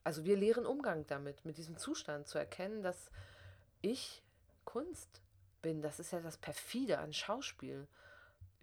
[0.04, 3.10] Also wir lehren Umgang damit, mit diesem Zustand zu erkennen, dass
[3.82, 4.22] ich
[4.66, 5.22] Kunst
[5.62, 5.82] bin.
[5.82, 7.88] Das ist ja das Perfide an Schauspiel.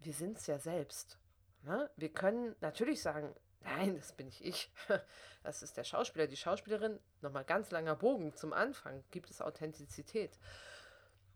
[0.00, 1.16] Wir sind es ja selbst.
[1.62, 1.88] Ne?
[1.96, 4.70] Wir können natürlich sagen, nein, das bin nicht ich.
[5.42, 6.98] Das ist der Schauspieler, die Schauspielerin.
[7.20, 9.04] Nochmal ganz langer Bogen zum Anfang.
[9.12, 10.36] Gibt es Authentizität?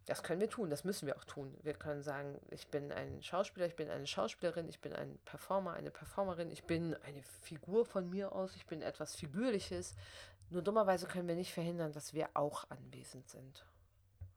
[0.07, 1.57] Das können wir tun, das müssen wir auch tun.
[1.63, 5.75] Wir können sagen, ich bin ein Schauspieler, ich bin eine Schauspielerin, ich bin ein Performer,
[5.75, 9.95] eine Performerin, ich bin eine Figur von mir aus, ich bin etwas Figürliches.
[10.49, 13.65] Nur dummerweise können wir nicht verhindern, dass wir auch anwesend sind.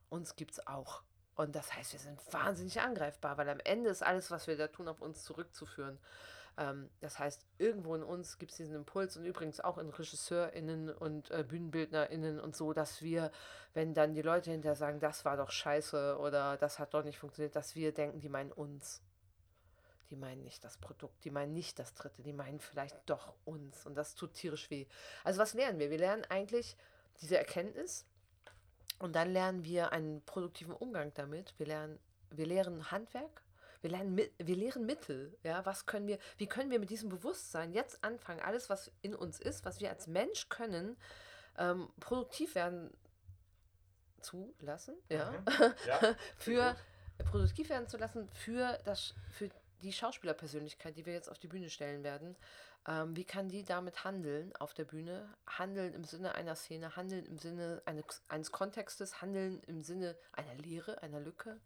[0.10, 1.02] Uns gibt es auch.
[1.36, 4.68] Und das heißt, wir sind wahnsinnig angreifbar, weil am Ende ist alles, was wir da
[4.68, 5.98] tun, auf uns zurückzuführen.
[6.58, 10.90] Ähm, das heißt, irgendwo in uns gibt es diesen Impuls und übrigens auch in RegisseurInnen
[10.90, 13.32] und äh, BühnenbildnerInnen und so, dass wir,
[13.74, 17.18] wenn dann die Leute hinterher sagen, das war doch scheiße oder das hat doch nicht
[17.18, 19.02] funktioniert, dass wir denken, die meinen uns.
[20.10, 23.84] Die meinen nicht das Produkt, die meinen nicht das Dritte, die meinen vielleicht doch uns
[23.88, 24.86] und das tut tierisch weh.
[25.24, 25.90] Also was lernen wir?
[25.90, 26.78] Wir lernen eigentlich
[27.22, 28.06] diese Erkenntnis
[29.00, 31.58] und dann lernen wir einen produktiven Umgang damit.
[31.58, 32.00] Wir lernen,
[32.30, 33.42] wir lehren Handwerk,
[33.84, 35.38] wir lernen, wir lehren Mittel.
[35.44, 39.14] Ja, was können wir, wie können wir mit diesem Bewusstsein jetzt anfangen, alles, was in
[39.14, 40.98] uns ist, was wir als Mensch können,
[41.58, 42.90] ähm, produktiv werden
[44.22, 45.46] zu lassen, ja, mhm.
[45.88, 46.76] ja für
[47.26, 49.50] produktiv werden zu lassen für das, für
[49.82, 52.38] die Schauspielerpersönlichkeit, die wir jetzt auf die Bühne stellen werden.
[52.88, 55.30] Ähm, wie kann die damit handeln auf der Bühne?
[55.46, 60.56] Handeln im Sinne einer Szene, handeln im Sinne eines, eines Kontextes, handeln im Sinne einer
[60.56, 61.60] Lehre, einer Lücke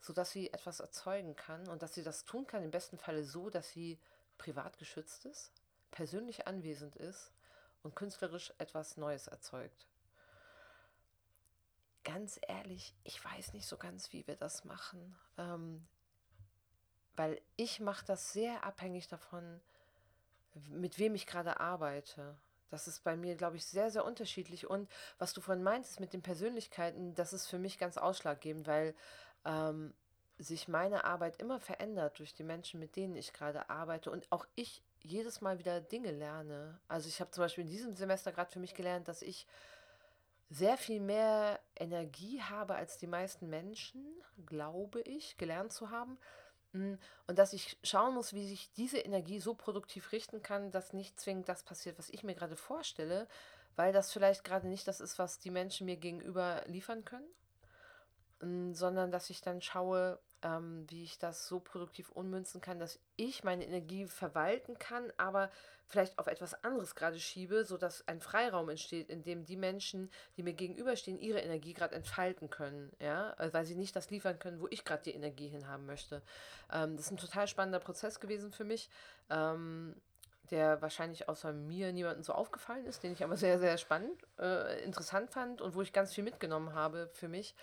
[0.00, 3.50] sodass sie etwas erzeugen kann und dass sie das tun kann, im besten Falle so,
[3.50, 3.98] dass sie
[4.38, 5.52] privat geschützt ist,
[5.90, 7.32] persönlich anwesend ist
[7.82, 9.86] und künstlerisch etwas Neues erzeugt.
[12.04, 15.86] Ganz ehrlich, ich weiß nicht so ganz, wie wir das machen, ähm,
[17.16, 19.60] weil ich mache das sehr abhängig davon,
[20.70, 22.38] mit wem ich gerade arbeite.
[22.70, 24.68] Das ist bei mir, glaube ich, sehr, sehr unterschiedlich.
[24.68, 24.88] Und
[25.18, 28.94] was du vorhin meintest mit den Persönlichkeiten, das ist für mich ganz ausschlaggebend, weil
[29.44, 29.94] ähm,
[30.38, 34.46] sich meine Arbeit immer verändert durch die Menschen, mit denen ich gerade arbeite und auch
[34.54, 36.78] ich jedes Mal wieder Dinge lerne.
[36.88, 39.46] Also ich habe zum Beispiel in diesem Semester gerade für mich gelernt, dass ich
[40.50, 44.04] sehr viel mehr Energie habe als die meisten Menschen,
[44.46, 46.18] glaube ich, gelernt zu haben.
[46.72, 46.94] Mm,
[47.26, 51.20] und dass ich schauen muss, wie sich diese Energie so produktiv richten kann, dass nicht
[51.20, 53.28] zwingend das passiert, was ich mir gerade vorstelle,
[53.76, 57.28] weil das vielleicht gerade nicht das ist, was die Menschen mir gegenüber liefern können
[58.40, 63.44] sondern dass ich dann schaue, ähm, wie ich das so produktiv ummünzen kann, dass ich
[63.44, 65.50] meine Energie verwalten kann, aber
[65.86, 70.42] vielleicht auf etwas anderes gerade schiebe, sodass ein Freiraum entsteht, in dem die Menschen, die
[70.42, 74.60] mir gegenüberstehen, ihre Energie gerade entfalten können, ja, äh, weil sie nicht das liefern können,
[74.60, 76.22] wo ich gerade die Energie hinhaben möchte.
[76.72, 78.88] Ähm, das ist ein total spannender Prozess gewesen für mich.
[79.28, 79.96] Ähm,
[80.50, 84.82] der wahrscheinlich außer mir niemandem so aufgefallen ist, den ich aber sehr, sehr spannend, äh,
[84.82, 87.54] interessant fand und wo ich ganz viel mitgenommen habe für mich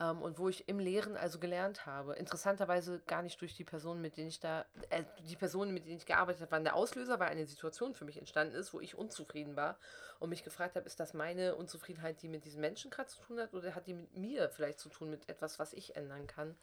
[0.00, 2.14] ähm, und wo ich im Lehren also gelernt habe.
[2.14, 5.98] Interessanterweise gar nicht durch die Personen, mit denen ich da, äh, die Personen, mit denen
[5.98, 8.96] ich gearbeitet habe, waren der Auslöser, weil eine Situation für mich entstanden ist, wo ich
[8.96, 9.78] unzufrieden war
[10.18, 13.38] und mich gefragt habe, ist das meine Unzufriedenheit, die mit diesen Menschen gerade zu tun
[13.38, 16.56] hat oder hat die mit mir vielleicht zu tun, mit etwas, was ich ändern kann?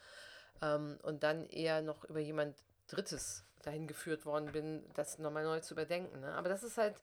[0.62, 2.58] Ähm, und dann eher noch über jemand
[2.88, 6.20] Drittes dahin geführt worden bin, das nochmal neu zu überdenken.
[6.20, 6.34] Ne?
[6.34, 7.02] Aber das ist halt,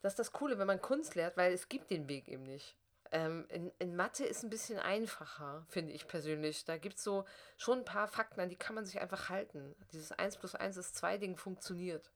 [0.00, 2.76] das ist das Coole, wenn man Kunst lehrt, weil es gibt den Weg eben nicht.
[3.12, 6.64] Ähm, in, in Mathe ist ein bisschen einfacher, finde ich persönlich.
[6.64, 7.26] Da gibt es so
[7.58, 9.76] schon ein paar Fakten, an die kann man sich einfach halten.
[9.92, 12.10] Dieses 1 plus 1 ist 2 Ding funktioniert.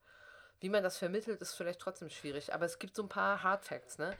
[0.58, 2.54] Wie man das vermittelt, ist vielleicht trotzdem schwierig.
[2.54, 4.16] Aber es gibt so ein paar Hard Facts, ne?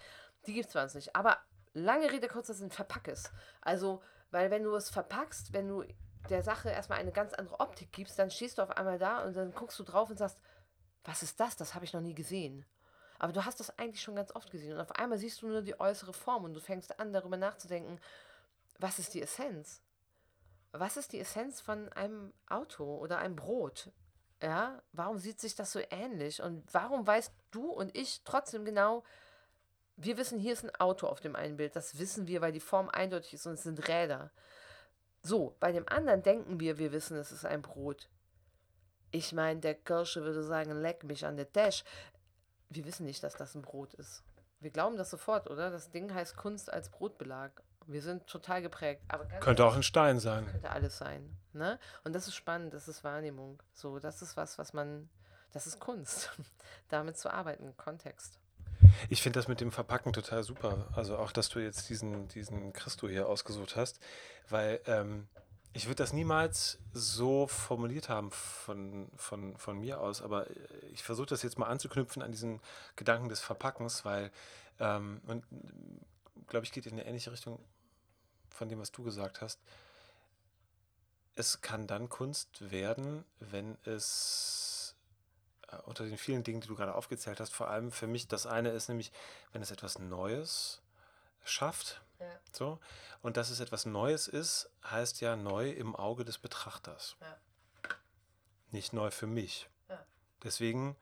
[0.47, 1.16] Die gibt es zwar nicht.
[1.16, 1.39] Aber
[1.72, 3.33] lange Rede, kurzer Sinn, verpack es.
[3.62, 5.83] Also, weil wenn du es verpackst, wenn du
[6.29, 9.35] der Sache erstmal eine ganz andere Optik gibst, dann stehst du auf einmal da und
[9.35, 10.39] dann guckst du drauf und sagst,
[11.05, 11.57] was ist das?
[11.57, 12.66] Das habe ich noch nie gesehen.
[13.18, 14.74] Aber du hast das eigentlich schon ganz oft gesehen.
[14.74, 18.00] Und auf einmal siehst du nur die äußere Form und du fängst an, darüber nachzudenken,
[18.78, 19.82] was ist die Essenz?
[20.72, 23.90] Was ist die Essenz von einem Auto oder einem Brot?
[24.42, 26.42] Ja, warum sieht sich das so ähnlich?
[26.42, 29.02] Und warum weißt du und ich trotzdem genau,
[29.96, 31.74] wir wissen, hier ist ein Auto auf dem einen Bild.
[31.74, 34.30] Das wissen wir, weil die Form eindeutig ist und es sind Räder.
[35.22, 38.08] So, bei dem anderen denken wir, wir wissen, es ist ein Brot.
[39.10, 41.84] Ich meine, der Kirsche würde sagen, leck mich an der Dash.
[42.70, 44.22] Wir wissen nicht, dass das ein Brot ist.
[44.60, 45.70] Wir glauben das sofort, oder?
[45.70, 47.50] Das Ding heißt Kunst als Brotbelag.
[47.86, 49.02] Wir sind total geprägt.
[49.40, 50.46] könnte auch ein Stein sein.
[50.46, 51.36] Könnte alles sein.
[51.52, 51.78] Ne?
[52.04, 53.62] Und das ist spannend, das ist Wahrnehmung.
[53.72, 55.08] So, das ist was, was man,
[55.52, 56.30] das ist Kunst,
[56.88, 58.40] damit zu arbeiten, Kontext.
[59.08, 60.88] Ich finde das mit dem Verpacken total super.
[60.94, 64.00] Also auch, dass du jetzt diesen, diesen Christo hier ausgesucht hast,
[64.48, 65.28] weil ähm,
[65.77, 70.47] ich würde das niemals so formuliert haben von, von, von mir aus, aber
[70.95, 72.62] ich versuche das jetzt mal anzuknüpfen an diesen
[72.97, 74.33] Gedanken des Verpackens, weil,
[74.81, 75.45] ähm, und
[76.47, 77.62] glaube ich, geht in eine ähnliche Richtung
[78.49, 79.61] von dem, was du gesagt hast.
[81.35, 84.95] Es kann dann Kunst werden, wenn es
[85.68, 88.47] äh, unter den vielen Dingen, die du gerade aufgezählt hast, vor allem für mich das
[88.47, 89.12] eine ist nämlich,
[89.53, 90.81] wenn es etwas Neues
[91.45, 92.01] schafft.
[92.18, 92.40] Ja.
[92.52, 92.78] So.
[93.22, 97.16] Und dass es etwas Neues ist, heißt ja neu im Auge des Betrachters.
[97.20, 97.36] Ja.
[98.70, 99.68] Nicht neu für mich.
[99.88, 100.04] Ja.
[100.42, 100.96] Deswegen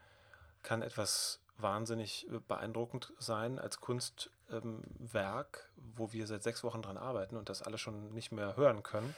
[0.63, 7.37] kann etwas wahnsinnig beeindruckend sein als Kunstwerk, ähm, wo wir seit sechs Wochen dran arbeiten
[7.37, 9.15] und das alle schon nicht mehr hören können,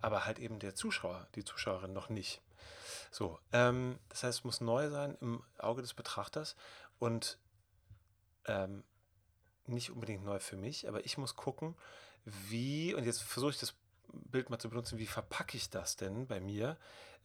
[0.00, 2.40] aber halt eben der Zuschauer, die Zuschauerin noch nicht.
[3.10, 6.54] So, ähm, das heißt, es muss neu sein im Auge des Betrachters
[6.98, 7.38] und
[8.46, 8.84] ähm,
[9.66, 11.74] nicht unbedingt neu für mich, aber ich muss gucken,
[12.24, 13.74] wie, und jetzt versuche ich das
[14.12, 16.76] Bild mal zu benutzen, wie verpacke ich das denn bei mir,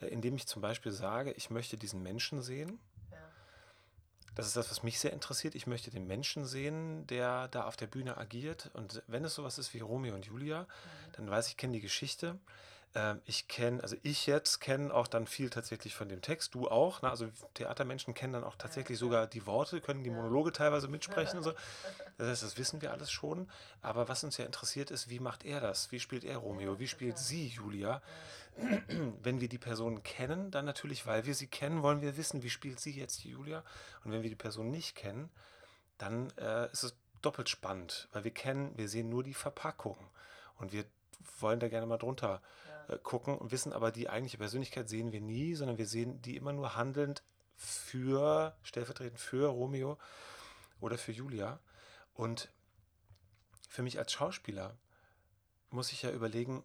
[0.02, 2.80] äh, indem ich zum Beispiel sage, ich möchte diesen Menschen sehen.
[3.12, 3.18] Ja.
[4.36, 5.56] Das ist das, was mich sehr interessiert.
[5.56, 8.70] Ich möchte den Menschen sehen, der da auf der Bühne agiert.
[8.74, 11.12] Und wenn es sowas ist wie Romeo und Julia, mhm.
[11.14, 12.38] dann weiß ich, ich kenne die Geschichte.
[12.96, 16.68] Ähm, ich kenne, also ich jetzt kenne auch dann viel tatsächlich von dem Text, du
[16.68, 17.02] auch.
[17.02, 17.10] Ne?
[17.10, 21.38] Also Theatermenschen kennen dann auch tatsächlich ja, sogar die Worte, können die Monologe teilweise mitsprechen
[21.38, 21.54] und so.
[22.18, 23.50] Das heißt, das wissen wir alles schon.
[23.82, 25.92] Aber was uns ja interessiert ist, wie macht er das?
[25.92, 26.80] Wie spielt er Romeo?
[26.80, 28.02] Wie spielt sie Julia?
[29.22, 32.50] Wenn wir die Person kennen, dann natürlich, weil wir sie kennen, wollen wir wissen, wie
[32.50, 33.64] spielt sie jetzt Julia.
[34.06, 35.30] Und wenn wir die Person nicht kennen,
[35.98, 39.98] dann äh, ist es doppelt spannend, weil wir kennen, wir sehen nur die Verpackung
[40.58, 40.86] und wir
[41.40, 45.22] wollen da gerne mal drunter äh, gucken und wissen aber, die eigentliche Persönlichkeit sehen wir
[45.22, 47.24] nie, sondern wir sehen die immer nur handelnd
[47.56, 49.98] für, stellvertretend für Romeo
[50.80, 51.60] oder für Julia.
[52.14, 52.50] Und
[53.70, 54.78] für mich als Schauspieler
[55.70, 56.64] muss ich ja überlegen,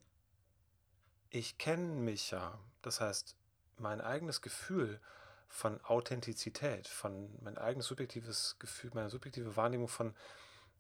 [1.31, 2.59] ich kenne mich ja.
[2.83, 3.37] Das heißt,
[3.79, 5.01] mein eigenes Gefühl
[5.49, 10.15] von Authentizität, von mein eigenes subjektives Gefühl, meine subjektive Wahrnehmung von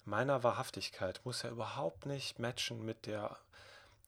[0.04, 3.36] meiner Wahrhaftigkeit muss ja überhaupt nicht matchen mit der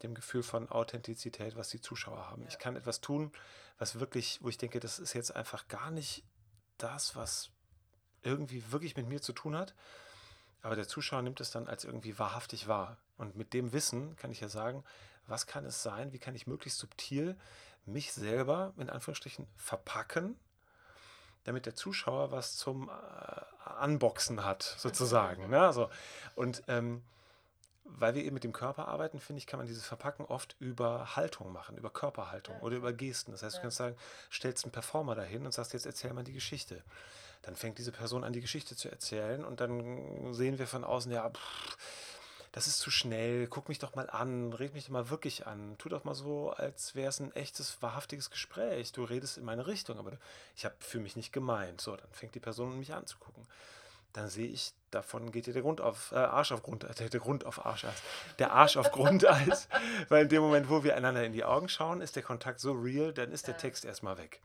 [0.03, 2.43] dem Gefühl von Authentizität, was die Zuschauer haben.
[2.43, 2.49] Ja.
[2.49, 3.33] Ich kann etwas tun,
[3.79, 6.25] was wirklich, wo ich denke, das ist jetzt einfach gar nicht
[6.79, 7.51] das, was
[8.23, 9.75] irgendwie wirklich mit mir zu tun hat.
[10.63, 12.97] Aber der Zuschauer nimmt es dann als irgendwie wahrhaftig wahr.
[13.19, 14.85] Und mit dem Wissen kann ich ja sagen,
[15.27, 17.37] was kann es sein, wie kann ich möglichst subtil
[17.85, 20.37] mich selber in Anführungsstrichen verpacken,
[21.45, 25.49] damit der Zuschauer was zum äh, Unboxen hat, sozusagen.
[25.51, 25.61] ne?
[25.61, 25.91] also,
[26.37, 27.03] und ähm,
[27.99, 31.17] weil wir eben mit dem Körper arbeiten, finde ich, kann man dieses Verpacken oft über
[31.17, 32.63] Haltung machen, über Körperhaltung ja.
[32.63, 33.33] oder über Gesten.
[33.33, 33.61] Das heißt, ja.
[33.61, 33.97] du kannst sagen,
[34.31, 36.83] stellst einen Performer dahin und sagst, jetzt erzähl mal die Geschichte.
[37.43, 41.11] Dann fängt diese Person an, die Geschichte zu erzählen und dann sehen wir von außen,
[41.11, 41.77] ja, pff,
[42.53, 45.77] das ist zu schnell, guck mich doch mal an, red mich doch mal wirklich an,
[45.79, 48.93] tu doch mal so, als wäre es ein echtes, wahrhaftiges Gespräch.
[48.93, 50.13] Du redest in meine Richtung, aber
[50.55, 51.81] ich habe für mich nicht gemeint.
[51.81, 53.47] So, dann fängt die Person an, mich anzugucken
[54.13, 57.21] dann sehe ich, davon geht dir der Grund auf, äh, Arsch auf Grund, äh, der
[57.21, 58.03] Grund auf Arscheis,
[58.39, 59.69] der Arsch auf Grundeis,
[60.09, 62.73] weil in dem Moment, wo wir einander in die Augen schauen, ist der Kontakt so
[62.73, 64.41] real, dann ist der Text erstmal weg.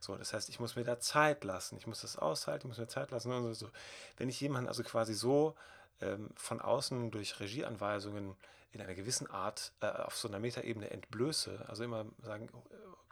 [0.00, 2.78] So, das heißt, ich muss mir da Zeit lassen, ich muss das aushalten, ich muss
[2.78, 3.32] mir Zeit lassen.
[3.32, 3.70] Und so.
[4.18, 5.54] Wenn ich jemanden also quasi so
[6.00, 8.36] ähm, von außen durch Regieanweisungen
[8.72, 12.48] in einer gewissen Art äh, auf so einer Metaebene entblöße, also immer sagen,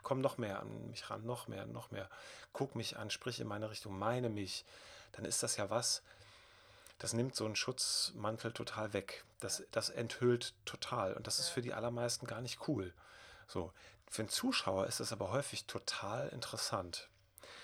[0.03, 2.09] komm noch mehr an mich ran, noch mehr, noch mehr,
[2.53, 4.63] guck mich an, sprich in meine Richtung, meine mich,
[5.13, 6.03] dann ist das ja was,
[6.97, 9.25] das nimmt so einen Schutzmantel total weg.
[9.39, 11.13] Das, das enthüllt total.
[11.13, 12.93] Und das ist für die allermeisten gar nicht cool.
[13.47, 13.73] So.
[14.07, 17.09] Für einen Zuschauer ist das aber häufig total interessant.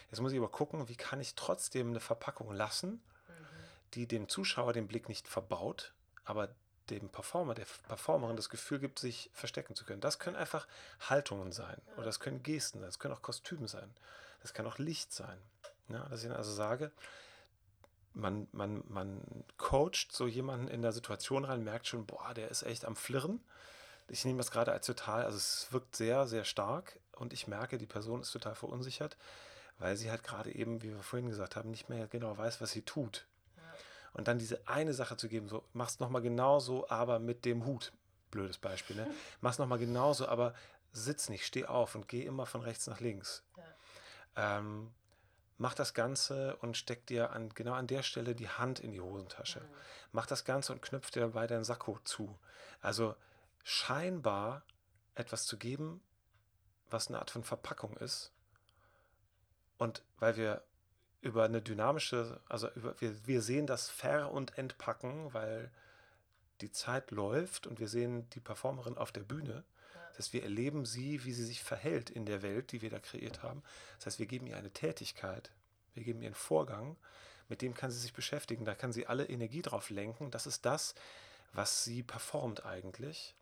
[0.10, 3.02] Jetzt muss ich aber gucken, wie kann ich trotzdem eine Verpackung lassen,
[3.94, 5.94] die dem Zuschauer den Blick nicht verbaut,
[6.26, 6.50] aber
[6.90, 10.02] dem Performer, der Performerin das Gefühl gibt, sich verstecken zu können.
[10.02, 10.68] Das können einfach
[11.00, 13.94] Haltungen sein oder das können Gesten sein, das können auch Kostüme sein,
[14.42, 15.38] das kann auch Licht sein.
[15.88, 16.92] Ja, dass ich also sage,
[18.14, 19.22] man, man, man
[19.58, 23.40] coacht so jemanden in der Situation rein, merkt schon, boah, der ist echt am Flirren.
[24.08, 27.78] Ich nehme das gerade als total, also es wirkt sehr, sehr stark und ich merke,
[27.78, 29.16] die Person ist total verunsichert,
[29.78, 32.72] weil sie halt gerade eben, wie wir vorhin gesagt haben, nicht mehr genau weiß, was
[32.72, 33.26] sie tut.
[33.56, 33.64] Ja.
[34.14, 37.94] Und dann diese eine Sache zu geben, so mach's nochmal genauso, aber mit dem Hut.
[38.32, 39.08] Blödes Beispiel, ne?
[39.42, 40.54] Mach's nochmal genauso, aber
[40.94, 43.44] sitz nicht, steh auf und geh immer von rechts nach links.
[43.58, 44.58] Ja.
[44.58, 44.94] Ähm,
[45.62, 49.00] mach das Ganze und steck dir an, genau an der Stelle die Hand in die
[49.00, 49.60] Hosentasche.
[49.60, 49.76] Mhm.
[50.12, 52.38] Mach das Ganze und knüpf dir dabei deinen Sakko zu.
[52.82, 53.16] Also
[53.64, 54.64] scheinbar
[55.14, 56.02] etwas zu geben,
[56.90, 58.34] was eine Art von Verpackung ist.
[59.78, 60.64] Und weil wir
[61.22, 65.72] über eine dynamische, also über, wir, wir sehen das Ver- und Entpacken, weil
[66.62, 69.64] die Zeit läuft und wir sehen die Performerin auf der Bühne.
[70.12, 73.00] Das heißt, wir erleben sie, wie sie sich verhält in der Welt, die wir da
[73.00, 73.64] kreiert haben.
[73.98, 75.52] Das heißt, wir geben ihr eine Tätigkeit,
[75.94, 76.98] wir geben ihr einen Vorgang,
[77.50, 78.64] mit dem kann sie sich beschäftigen.
[78.64, 80.32] Da kann sie alle Energie drauf lenken.
[80.32, 80.96] Das ist das,
[81.54, 83.36] was sie performt eigentlich.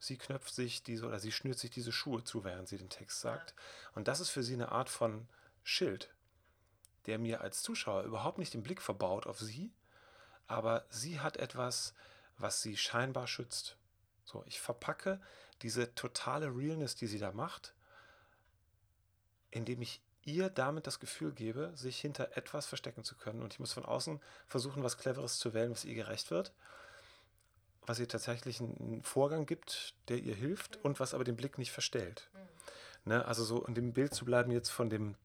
[0.00, 3.20] Sie knöpft sich diese oder sie schnürt sich diese Schuhe zu, während sie den Text
[3.20, 3.54] sagt.
[3.94, 5.28] Und das ist für sie eine Art von
[5.62, 6.12] Schild,
[7.06, 9.72] der mir als Zuschauer überhaupt nicht den Blick verbaut auf sie,
[10.48, 11.94] aber sie hat etwas,
[12.36, 13.76] was sie scheinbar schützt.
[14.24, 15.20] So, ich verpacke
[15.62, 17.74] diese totale Realness, die sie da macht,
[19.50, 23.42] indem ich ihr damit das Gefühl gebe, sich hinter etwas verstecken zu können.
[23.42, 26.52] Und ich muss von außen versuchen, was Cleveres zu wählen, was ihr gerecht wird,
[27.86, 31.72] was ihr tatsächlich einen Vorgang gibt, der ihr hilft und was aber den Blick nicht
[31.72, 32.30] verstellt.
[33.04, 33.24] Ne?
[33.24, 35.16] Also so in dem Bild zu bleiben jetzt von dem,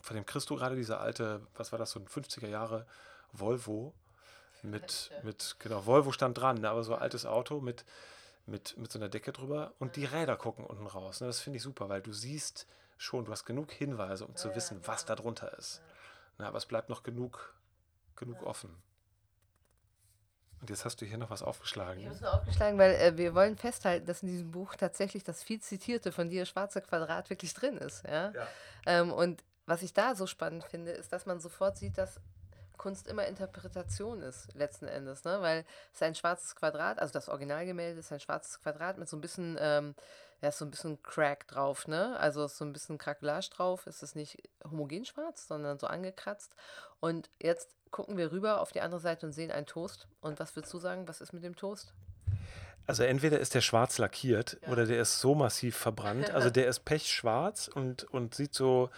[0.00, 2.86] von dem Christo gerade, dieser alte, was war das, so ein 50er Jahre
[3.32, 3.94] Volvo
[4.62, 6.70] mit, mit, genau, Volvo stand dran, ne?
[6.70, 7.84] aber so ein altes Auto mit,
[8.50, 11.20] mit, mit so einer Decke drüber und die Räder gucken unten raus.
[11.20, 11.26] Ne?
[11.26, 12.66] Das finde ich super, weil du siehst
[12.98, 15.80] schon, du hast genug Hinweise, um zu wissen, was da drunter ist.
[16.38, 16.46] Ne?
[16.46, 17.54] Aber es bleibt noch genug,
[18.16, 18.76] genug offen.
[20.60, 22.00] Und jetzt hast du hier noch was aufgeschlagen.
[22.00, 25.24] Ich habe es nur aufgeschlagen, weil äh, wir wollen festhalten, dass in diesem Buch tatsächlich
[25.24, 28.04] das viel zitierte von dir schwarze Quadrat wirklich drin ist.
[28.06, 28.32] Ja?
[28.32, 28.46] Ja.
[28.84, 32.20] Ähm, und was ich da so spannend finde, ist, dass man sofort sieht, dass
[32.80, 35.24] Kunst immer Interpretation ist, letzten Endes.
[35.24, 35.42] Ne?
[35.42, 39.18] Weil es ist ein schwarzes Quadrat, also das Originalgemälde ist ein schwarzes Quadrat mit so
[39.18, 39.94] ein bisschen, ähm,
[40.40, 42.18] ja, so ein bisschen Crack drauf, ne?
[42.18, 43.86] Also ist so ein bisschen Krakelage drauf.
[43.86, 46.54] Es ist nicht homogen schwarz, sondern so angekratzt.
[47.00, 50.08] Und jetzt gucken wir rüber auf die andere Seite und sehen einen Toast.
[50.22, 51.92] Und was würdest du sagen, was ist mit dem Toast?
[52.86, 54.72] Also entweder ist der schwarz lackiert Ja.
[54.72, 56.30] oder der ist so massiv verbrannt.
[56.30, 58.88] Also der ist pechschwarz und, und sieht so,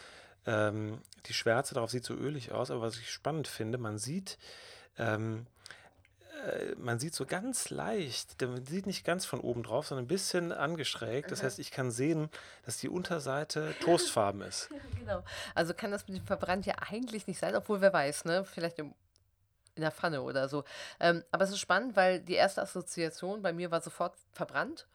[0.46, 2.70] ähm, die Schwärze darauf sieht so ölig aus.
[2.70, 4.38] Aber was ich spannend finde, man sieht,
[4.98, 5.46] ähm,
[6.46, 10.08] äh, man sieht so ganz leicht, man sieht nicht ganz von oben drauf, sondern ein
[10.08, 11.30] bisschen angeschrägt.
[11.30, 12.28] Das heißt, ich kann sehen,
[12.64, 14.68] dass die Unterseite toastfarben ist.
[15.02, 15.24] Genau.
[15.56, 18.44] Also kann das mit dem Verbrannt ja eigentlich nicht sein, obwohl wer weiß, ne?
[18.44, 18.94] Vielleicht im,
[19.74, 20.62] in der Pfanne oder so.
[21.00, 24.86] Ähm, aber es ist spannend, weil die erste Assoziation bei mir war sofort verbrannt.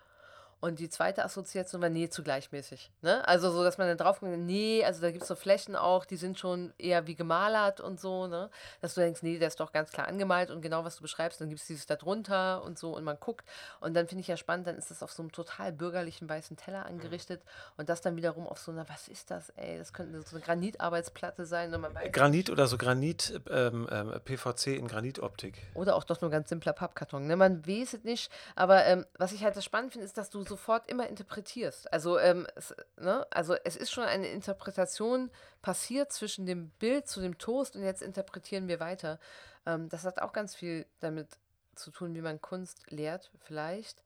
[0.59, 2.91] Und die zweite Assoziation war, nee, zu gleichmäßig.
[3.01, 3.27] Ne?
[3.27, 6.05] Also so, dass man dann drauf kommt, nee, also da gibt es so Flächen auch,
[6.05, 8.49] die sind schon eher wie gemalert und so, ne?
[8.81, 11.39] Dass du denkst, nee, der ist doch ganz klar angemalt und genau, was du beschreibst,
[11.39, 13.47] dann gibt es dieses da drunter und so und man guckt.
[13.81, 16.57] Und dann finde ich ja spannend, dann ist das auf so einem total bürgerlichen weißen
[16.57, 17.43] Teller angerichtet
[17.77, 19.77] und das dann wiederum auf so einer, was ist das, ey?
[19.77, 24.11] Das könnte so eine Granitarbeitsplatte sein und man weiß, Granit oder so Granit, ähm, ähm,
[24.23, 25.61] PVC in Granitoptik.
[25.75, 27.27] Oder auch doch nur ganz simpler Pappkarton.
[27.27, 27.35] Ne?
[27.35, 28.31] Man weiß es nicht.
[28.55, 31.91] Aber ähm, was ich halt so spannend finde, ist, dass du sofort immer interpretierst.
[31.91, 33.25] Also, ähm, es, ne?
[33.31, 35.29] also es ist schon eine Interpretation
[35.61, 39.19] passiert zwischen dem Bild zu dem Toast und jetzt interpretieren wir weiter.
[39.65, 41.27] Ähm, das hat auch ganz viel damit
[41.75, 44.03] zu tun, wie man Kunst lehrt, vielleicht.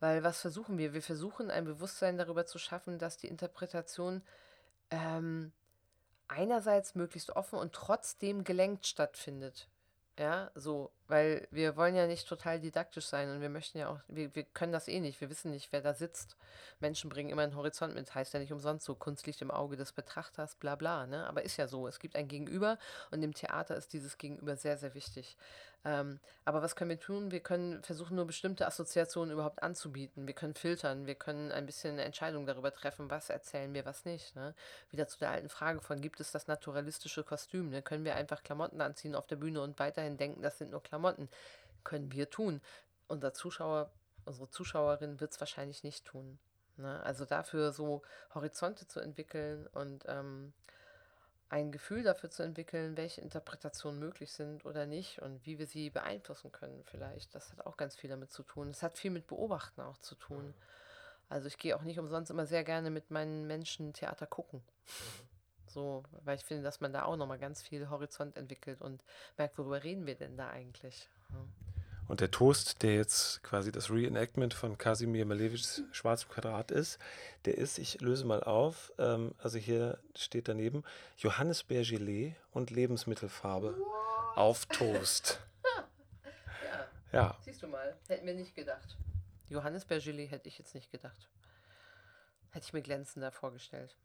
[0.00, 0.94] Weil was versuchen wir?
[0.94, 4.22] Wir versuchen ein Bewusstsein darüber zu schaffen, dass die Interpretation
[4.90, 5.52] ähm,
[6.26, 9.68] einerseits möglichst offen und trotzdem gelenkt stattfindet.
[10.18, 13.98] Ja, so, weil wir wollen ja nicht total didaktisch sein und wir möchten ja auch,
[14.08, 16.36] wir, wir können das eh nicht, wir wissen nicht, wer da sitzt.
[16.80, 19.76] Menschen bringen immer einen Horizont mit, heißt ja nicht umsonst so, Kunst liegt im Auge
[19.76, 21.26] des Betrachters, bla bla, ne?
[21.26, 22.78] Aber ist ja so, es gibt ein Gegenüber
[23.10, 25.34] und im Theater ist dieses Gegenüber sehr, sehr wichtig.
[25.84, 27.32] Ähm, aber was können wir tun?
[27.32, 30.26] Wir können versuchen, nur bestimmte Assoziationen überhaupt anzubieten.
[30.26, 34.04] Wir können filtern, wir können ein bisschen eine Entscheidung darüber treffen, was erzählen wir, was
[34.04, 34.36] nicht.
[34.36, 34.54] Ne?
[34.90, 37.70] Wieder zu der alten Frage von, gibt es das naturalistische Kostüm?
[37.70, 37.82] Ne?
[37.82, 41.28] Können wir einfach Klamotten anziehen auf der Bühne und weiterhin denken, das sind nur Klamotten?
[41.82, 42.60] Können wir tun.
[43.08, 43.90] Unser Zuschauer,
[44.24, 46.38] unsere Zuschauerin wird es wahrscheinlich nicht tun.
[46.76, 47.02] Ne?
[47.02, 48.02] Also dafür so
[48.34, 50.52] Horizonte zu entwickeln und ähm,
[51.52, 55.90] ein Gefühl dafür zu entwickeln, welche Interpretationen möglich sind oder nicht und wie wir sie
[55.90, 57.34] beeinflussen können vielleicht.
[57.34, 58.70] Das hat auch ganz viel damit zu tun.
[58.70, 60.54] Es hat viel mit Beobachten auch zu tun.
[61.28, 64.62] Also ich gehe auch nicht umsonst immer sehr gerne mit meinen Menschen Theater gucken.
[65.66, 69.04] So, weil ich finde, dass man da auch nochmal ganz viel Horizont entwickelt und
[69.36, 71.10] merkt, worüber reden wir denn da eigentlich.
[71.30, 71.71] Ja.
[72.12, 76.98] Und der Toast, der jetzt quasi das Reenactment von Kasimir Malevichs Schwarzem Quadrat ist,
[77.46, 80.84] der ist, ich löse mal auf, ähm, also hier steht daneben,
[81.16, 83.74] Johannisbeergelee und Lebensmittelfarbe
[84.34, 85.40] auf Toast.
[87.14, 88.98] ja, Ja, siehst du mal, hätten wir nicht gedacht.
[89.48, 91.30] Johannisbeergelee hätte ich jetzt nicht gedacht.
[92.50, 93.96] Hätte ich mir glänzender vorgestellt.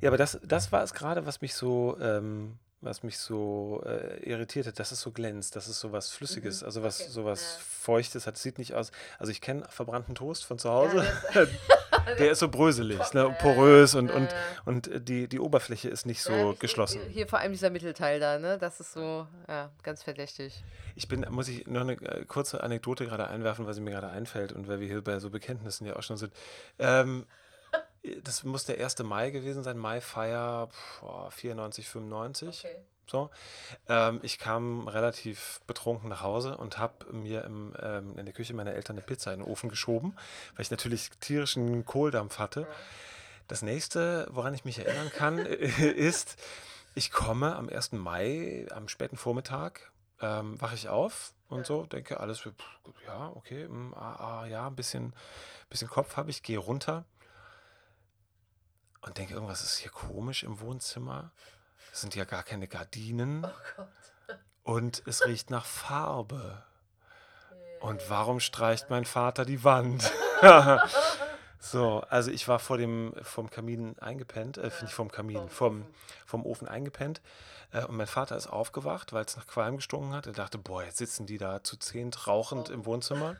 [0.00, 4.18] ja aber das, das war es gerade, was mich so, ähm, was mich so äh,
[4.28, 7.24] irritiert hat, dass es so glänzt, dass es so was Flüssiges, also was okay, so
[7.24, 7.60] was ja.
[7.62, 8.36] Feuchtes hat.
[8.36, 8.92] Sieht nicht aus.
[9.18, 11.06] Also ich kenne verbrannten Toast von zu Hause.
[11.34, 11.46] Ja,
[12.18, 14.28] Der ist so bröselig, ne, porös und, und,
[14.64, 17.00] und äh, die, die Oberfläche ist nicht so Ja, geschlossen.
[17.02, 18.58] Hier, hier vor allem dieser Mittelteil da, ne?
[18.58, 20.62] Das ist so, ja, ganz verdächtig.
[20.94, 24.08] Ich bin, muss ich noch eine äh, kurze Anekdote gerade einwerfen, weil sie mir gerade
[24.08, 26.32] einfällt und weil wir hier bei so Bekenntnissen ja auch schon sind.
[26.78, 27.26] Ähm,
[28.22, 28.98] das muss der 1.
[29.00, 30.68] Mai gewesen sein, Maifeier
[31.00, 32.64] boah, 94, 95.
[32.64, 32.76] Okay.
[33.06, 33.30] So.
[33.88, 38.54] Ähm, ich kam relativ betrunken nach Hause und habe mir im, ähm, in der Küche
[38.54, 40.16] meiner Eltern eine Pizza in den Ofen geschoben,
[40.54, 42.66] weil ich natürlich tierischen Kohldampf hatte.
[43.48, 46.36] Das nächste, woran ich mich erinnern kann, ist,
[46.94, 47.92] ich komme am 1.
[47.92, 51.64] Mai, am späten Vormittag, ähm, wache ich auf und Ja.
[51.64, 52.48] so, denke, alles,
[53.04, 55.12] ja, okay, mm, ah, ah, ja, ein bisschen,
[55.68, 57.04] bisschen Kopf habe ich, gehe runter
[59.02, 61.30] und denke, irgendwas ist hier komisch im Wohnzimmer.
[61.92, 64.38] Es sind ja gar keine Gardinen Oh Gott.
[64.62, 66.62] und es riecht nach Farbe.
[67.80, 70.10] Und warum streicht mein Vater die Wand?
[71.64, 75.86] So, also ich war vor dem vom Kamin eingepennt, äh, nicht vom Kamin, vom,
[76.26, 77.20] vom Ofen eingepennt.
[77.70, 80.26] Äh, und mein Vater ist aufgewacht, weil es nach Qualm gestunken hat.
[80.26, 83.36] Er dachte, boah, jetzt sitzen die da zu zehnt rauchend im Wohnzimmer.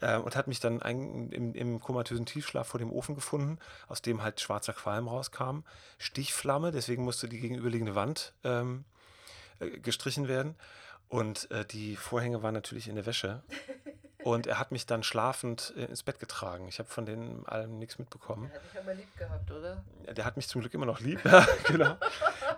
[0.00, 4.02] Äh, und hat mich dann ein, im, im komatösen Tiefschlaf vor dem Ofen gefunden, aus
[4.02, 5.60] dem halt schwarzer Qualm rauskam.
[5.98, 8.84] Stichflamme, deswegen musste die gegenüberliegende Wand ähm,
[9.58, 10.54] äh, gestrichen werden.
[11.08, 13.42] Und äh, die Vorhänge waren natürlich in der Wäsche.
[14.24, 16.66] Und er hat mich dann schlafend äh, ins Bett getragen.
[16.68, 18.50] Ich habe von denen allem nichts mitbekommen.
[18.52, 19.84] Der hat dich aber lieb gehabt, oder?
[20.12, 21.20] Der hat mich zum Glück immer noch lieb.
[21.24, 21.96] Ja, genau.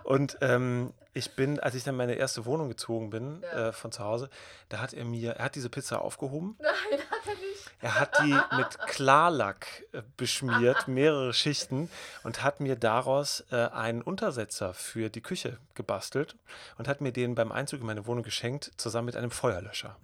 [0.03, 3.69] Und ähm, ich bin, als ich dann meine erste Wohnung gezogen bin Ja.
[3.69, 4.29] äh, von zu Hause,
[4.69, 6.57] da hat er mir, er hat diese Pizza aufgehoben.
[6.59, 7.71] Nein, hat er nicht.
[7.83, 11.89] Er hat die mit Klarlack äh, beschmiert, mehrere Schichten,
[12.23, 16.35] und hat mir daraus äh, einen Untersetzer für die Küche gebastelt
[16.77, 19.95] und hat mir den beim Einzug in meine Wohnung geschenkt, zusammen mit einem Feuerlöscher.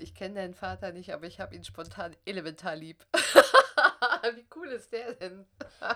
[0.00, 3.04] Ich kenne deinen Vater nicht, aber ich habe ihn spontan elementar lieb.
[4.34, 5.46] Wie cool ist der denn?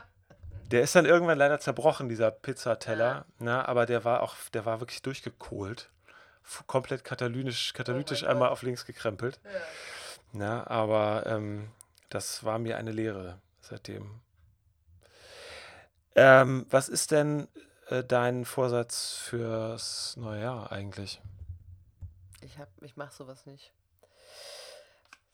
[0.71, 4.81] Der ist dann irgendwann leider zerbrochen, dieser Pizzateller, ne, aber der war auch, der war
[4.81, 5.91] wirklich durchgekohlt.
[6.67, 8.53] Komplett katalytisch, katalytisch mein einmal Gott.
[8.55, 9.41] auf links gekrempelt.
[9.45, 9.51] Ja.
[10.33, 11.71] Na, aber ähm,
[12.09, 14.21] das war mir eine Lehre seitdem.
[16.17, 17.47] Ähm, was ist denn
[17.89, 21.21] äh, dein Vorsatz fürs neue Jahr eigentlich?
[22.41, 23.73] Ich, hab- ich mache sowas nicht.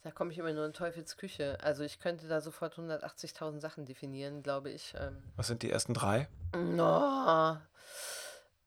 [0.03, 1.59] Da komme ich immer nur in Teufels Küche.
[1.63, 4.95] Also ich könnte da sofort 180.000 Sachen definieren, glaube ich.
[4.99, 6.29] Ähm, Was sind die ersten drei?
[6.55, 7.59] no.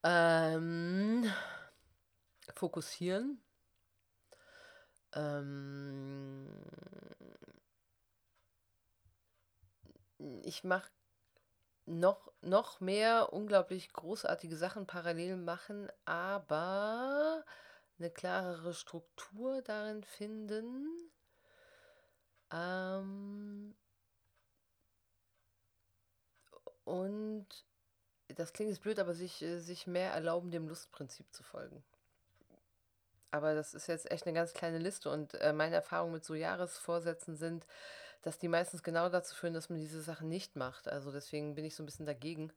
[0.03, 1.25] ähm,
[2.53, 3.41] fokussieren.
[5.15, 6.47] Ähm,
[10.43, 10.89] ich mache
[11.85, 17.43] noch, noch mehr unglaublich großartige Sachen parallel machen, aber
[17.97, 21.12] eine klarere Struktur darin finden.
[22.53, 23.73] Ähm,
[26.85, 27.47] und
[28.35, 31.83] das klingt jetzt blöd, aber sich, äh, sich mehr erlauben, dem Lustprinzip zu folgen.
[33.31, 36.35] Aber das ist jetzt echt eine ganz kleine Liste und äh, meine Erfahrungen mit so
[36.35, 37.65] Jahresvorsätzen sind,
[38.21, 40.87] dass die meistens genau dazu führen, dass man diese Sachen nicht macht.
[40.87, 42.53] Also deswegen bin ich so ein bisschen dagegen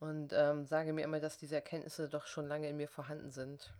[0.00, 3.72] und ähm, sage mir immer, dass diese Erkenntnisse doch schon lange in mir vorhanden sind.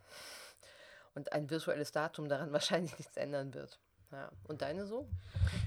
[1.14, 3.78] Und ein virtuelles Datum daran wahrscheinlich nichts ändern wird.
[4.12, 4.30] Ja.
[4.44, 5.08] Und deine so?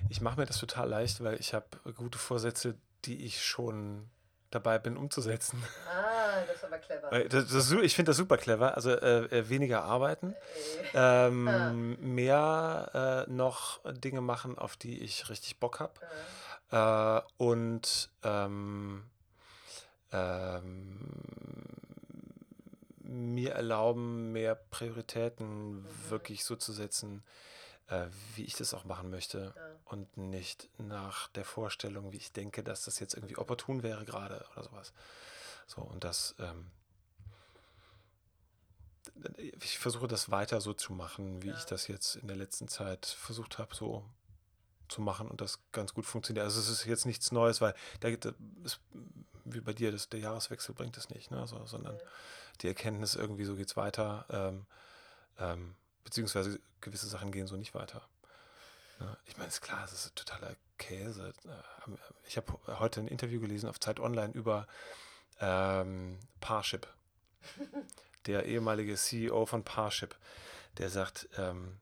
[0.09, 1.65] Ich mache mir das total leicht, weil ich habe
[1.95, 2.75] gute Vorsätze,
[3.05, 4.09] die ich schon
[4.51, 5.61] dabei bin umzusetzen.
[5.89, 7.11] Ah, das ist aber clever.
[7.11, 8.75] Äh, Das, das, ich finde das super clever.
[8.75, 10.33] Also äh, äh, weniger arbeiten,
[10.93, 15.93] ähm, mehr äh, noch Dinge machen, auf die ich richtig Bock habe.
[16.71, 19.03] Äh, und ähm,
[20.11, 20.97] ähm,
[22.99, 27.23] mir erlauben, mehr Prioritäten wirklich so zu setzen,
[27.87, 29.53] äh, wie ich das auch machen möchte.
[29.55, 29.61] Ja.
[29.85, 34.45] Und nicht nach der Vorstellung, wie ich denke, dass das jetzt irgendwie opportun wäre gerade
[34.53, 34.93] oder sowas.
[35.67, 36.69] So, und das, ähm,
[39.61, 41.57] ich versuche das weiter so zu machen, wie Ja.
[41.57, 44.05] ich das jetzt in der letzten Zeit versucht habe, so
[44.89, 46.45] zu machen und das ganz gut funktioniert.
[46.45, 48.31] Also es ist jetzt nichts Neues, weil da, da
[48.63, 48.79] ist,
[49.43, 51.45] wie bei dir, das, der Jahreswechsel bringt es nicht, ne?
[51.47, 51.99] so, sondern
[52.61, 54.65] die Erkenntnis irgendwie, so geht es weiter, ähm,
[55.39, 55.75] ähm,
[56.07, 58.01] beziehungsweise gewisse Sachen gehen so nicht weiter.
[59.25, 61.33] Ich meine, ist klar, es ist totaler Käse.
[62.25, 64.67] Ich habe heute ein Interview gelesen auf Zeit Online über
[65.41, 66.87] ähm, Parship.
[68.25, 70.15] Der ehemalige CEO von Parship,
[70.77, 71.77] der sagt, ähm,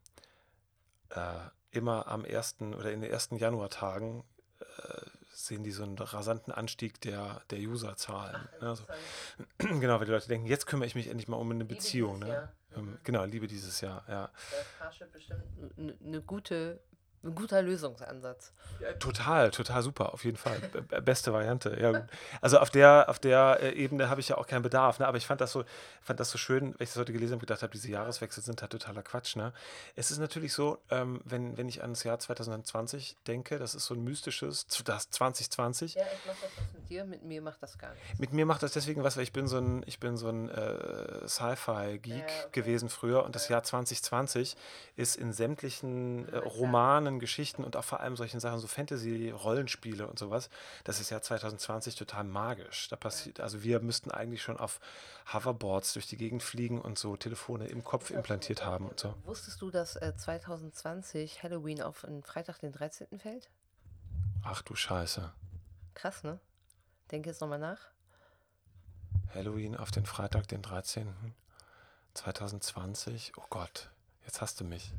[1.10, 1.40] äh,
[1.72, 4.24] immer am ersten oder in den ersten Januartagen
[4.60, 8.48] äh, sehen die so einen rasanten Anstieg der, der Userzahlen.
[8.62, 8.76] Ne?
[8.76, 8.84] So,
[9.58, 12.20] genau, weil die Leute denken, jetzt kümmere ich mich endlich mal um eine Beziehung.
[12.20, 12.52] Ne?
[12.76, 14.32] Ähm, Genau, Liebe dieses Jahr, ja.
[14.80, 15.44] Da ist bestimmt
[15.78, 16.80] eine ne gute,
[17.26, 18.52] ein guter Lösungsansatz.
[18.80, 20.60] Ja, Total, total super, auf jeden Fall.
[21.04, 21.78] Beste Variante.
[21.80, 22.08] Ja,
[22.42, 25.08] also auf der, auf der äh, Ebene habe ich ja auch keinen Bedarf, ne?
[25.08, 25.64] aber ich fand das so,
[26.02, 28.62] fand das so schön, wenn ich das heute gelesen habe, gedacht habe, diese Jahreswechsel sind
[28.62, 29.36] halt totaler Quatsch.
[29.36, 29.54] Ne?
[29.96, 33.86] Es ist natürlich so, ähm, wenn, wenn ich an das Jahr 2020 denke, das ist
[33.86, 35.96] so ein mystisches, das 2020.
[35.96, 38.20] Ja, ich mache das mit dir, mit mir macht das gar nichts.
[38.20, 40.50] Mit mir macht das deswegen was, weil ich bin so ein, ich bin so ein
[40.50, 42.48] äh, Sci-Fi-Geek Ja, okay.
[42.52, 44.56] gewesen früher und das Jahr 2020
[44.96, 50.20] ist in sämtlichen äh, Romanen, Geschichten und auch vor allem solchen Sachen, so Fantasy-Rollenspiele und
[50.20, 50.50] sowas,
[50.84, 52.88] das ist ja 2020 total magisch.
[52.90, 54.80] Da passiert, also wir müssten eigentlich schon auf
[55.34, 59.14] Hoverboards durch die Gegend fliegen und so Telefone im Kopf implantiert haben und so.
[59.24, 63.20] Wusstest du, dass äh, 2020 Halloween auf einen Freitag, den 13.
[63.20, 63.50] fällt?
[64.44, 65.32] Ach du Scheiße.
[65.94, 66.40] Krass, ne?
[67.12, 67.80] Denke jetzt nochmal nach.
[69.34, 71.14] Halloween auf den Freitag, den 13.
[72.14, 73.34] 2020.
[73.38, 73.90] Oh Gott,
[74.26, 74.94] jetzt hast du mich.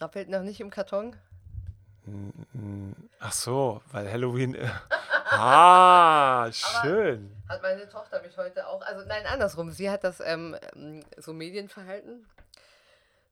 [0.00, 1.16] Rappelt noch nicht im Karton?
[3.20, 4.54] Ach so, weil Halloween.
[4.54, 4.68] äh,
[5.30, 7.34] ah, schön.
[7.48, 9.70] Hat meine Tochter mich heute auch, also nein, andersrum.
[9.70, 12.26] Sie hat das ähm, ähm, so Medienverhalten,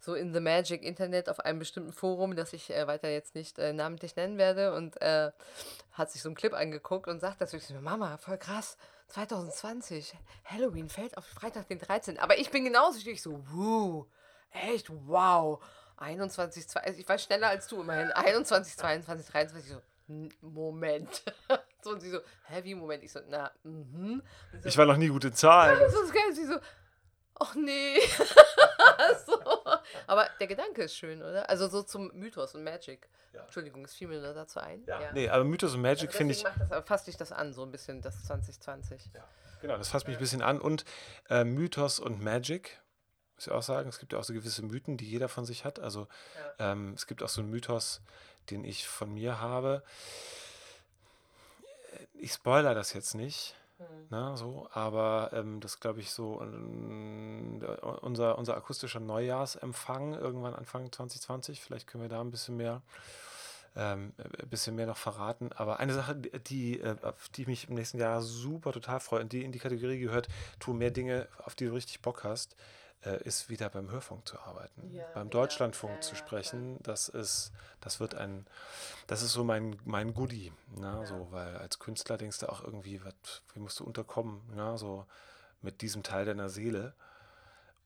[0.00, 3.58] so in the Magic Internet auf einem bestimmten Forum, das ich äh, weiter jetzt nicht
[3.58, 5.30] äh, namentlich nennen werde und äh,
[5.92, 8.76] hat sich so einen Clip angeguckt und sagt dazu, ich so, Mama, voll krass,
[9.08, 10.14] 2020,
[10.44, 12.18] Halloween fällt auf Freitag den 13.
[12.18, 14.06] Aber ich bin genauso, ich so, wuh,
[14.50, 15.62] echt, wow.
[15.98, 18.10] 21, 2, ich war schneller als du immerhin.
[18.12, 21.22] 21, 22, 23, so, "N- Moment.
[21.82, 22.18] so, und sie so,
[22.48, 23.02] hä, wie Moment?
[23.04, 24.22] Ich so, na, mhm.
[24.60, 25.78] Sie Ich war noch nie gut in Zahlen.
[25.80, 26.32] das ist geil.
[26.34, 26.58] Sie so,
[27.40, 27.98] ach nee.
[29.26, 29.40] so.
[30.06, 31.48] Aber der Gedanke ist schön, oder?
[31.48, 33.08] Also so zum Mythos und Magic.
[33.32, 33.42] Ja.
[33.42, 34.86] Entschuldigung, es fiel mir nur dazu ein.
[35.12, 36.42] Nee, aber Mythos und Magic Also finde ich.
[36.70, 39.10] das, fasst dich das an, so ein bisschen, das 2020.
[39.60, 40.60] Genau, das fasst mich ein bisschen an.
[40.60, 40.84] Und
[41.28, 42.80] äh, Mythos und Magic,
[43.36, 43.88] muss ich auch sagen.
[43.88, 45.78] Es gibt ja auch so gewisse Mythen, die jeder von sich hat.
[45.78, 46.08] Also
[46.58, 48.00] ähm, es gibt auch so einen Mythos,
[48.50, 49.82] den ich von mir habe.
[52.14, 53.54] Ich spoiler das jetzt nicht.
[54.08, 57.62] Na, so, aber ähm, das glaube ich so ähm,
[58.00, 61.60] unser, unser akustischer Neujahrsempfang irgendwann Anfang 2020.
[61.60, 62.80] Vielleicht können wir da ein bisschen mehr
[63.76, 65.50] ähm, ein bisschen mehr noch verraten.
[65.52, 69.20] Aber eine Sache, die, die, äh, auf die mich im nächsten Jahr super total freue
[69.20, 70.28] und die in die Kategorie gehört,
[70.58, 72.56] tu mehr Dinge, auf die du richtig Bock hast,
[73.04, 74.90] äh, ist wieder beim Hörfunk zu arbeiten.
[74.90, 78.46] Ja, beim ja, Deutschlandfunk ja, zu ja, sprechen, das ist, das wird ein,
[79.06, 80.52] das ist so mein, mein Goodie.
[80.76, 81.04] Ne?
[81.06, 84.76] So, weil als Künstler denkst du auch irgendwie, wat, wie musst du unterkommen, ne?
[84.78, 85.06] so
[85.62, 86.94] mit diesem Teil deiner Seele.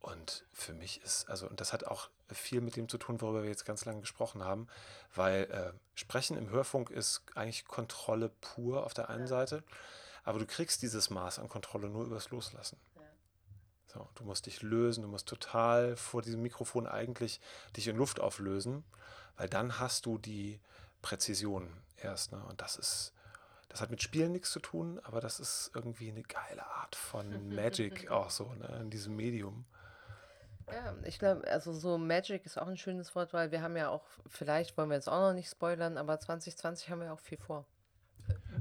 [0.01, 3.43] Und für mich ist, also, und das hat auch viel mit dem zu tun, worüber
[3.43, 4.67] wir jetzt ganz lange gesprochen haben,
[5.15, 9.63] weil äh, Sprechen im Hörfunk ist eigentlich Kontrolle pur auf der einen Seite,
[10.25, 12.79] aber du kriegst dieses Maß an Kontrolle nur übers Loslassen.
[13.93, 17.41] So, du musst dich lösen, du musst total vor diesem Mikrofon eigentlich
[17.77, 18.85] dich in Luft auflösen,
[19.37, 20.61] weil dann hast du die
[21.03, 22.31] Präzision erst.
[22.31, 22.41] Ne?
[22.49, 23.13] Und das ist,
[23.69, 27.49] das hat mit Spielen nichts zu tun, aber das ist irgendwie eine geile Art von
[27.55, 28.79] Magic auch so, ne?
[28.81, 29.65] in diesem Medium.
[30.73, 33.89] Ja, ich glaube, also so Magic ist auch ein schönes Wort, weil wir haben ja
[33.89, 37.39] auch, vielleicht wollen wir jetzt auch noch nicht spoilern, aber 2020 haben wir auch viel
[37.39, 37.67] vor.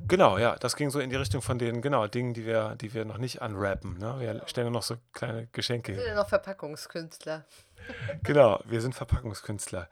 [0.10, 2.94] Genau, ja, das ging so in die Richtung von den genau, Dingen, die wir, die
[2.94, 3.98] wir noch nicht unwrappen.
[4.00, 4.16] Ne?
[4.20, 7.46] Wir stellen ja noch so kleine Geschenke Wir sind ja noch Verpackungskünstler.
[8.24, 9.88] Genau, wir sind Verpackungskünstler.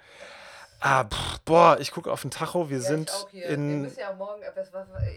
[0.80, 2.70] Ah, pff, boah, ich gucke auf den Tacho.
[2.70, 3.34] Wir Ja, sind ich.
[3.42, 3.82] Wir in.
[3.82, 4.42] müssen ja morgen,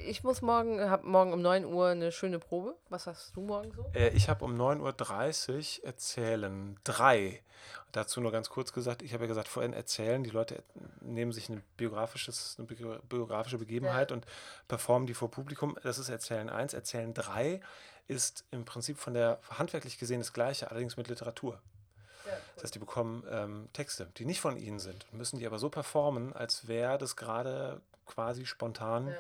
[0.07, 2.75] ich muss morgen, habe morgen um 9 Uhr eine schöne Probe.
[2.89, 3.85] Was hast du morgen so?
[3.95, 7.43] Äh, ich habe um 9.30 Uhr erzählen drei.
[7.93, 10.63] Dazu nur ganz kurz gesagt, ich habe ja gesagt, vorhin erzählen, die Leute
[11.01, 14.25] nehmen sich ein biografisches, eine bio- biografische Begebenheit und
[14.69, 15.77] performen die vor Publikum.
[15.83, 16.73] Das ist Erzählen 1.
[16.73, 17.61] Erzählen 3
[18.09, 21.61] ist im Prinzip von der handwerklich gesehen das gleiche, allerdings mit Literatur.
[22.55, 25.71] Das heißt, die bekommen ähm, Texte, die nicht von ihnen sind, müssen die aber so
[25.71, 29.15] performen, als wäre das gerade quasi spontan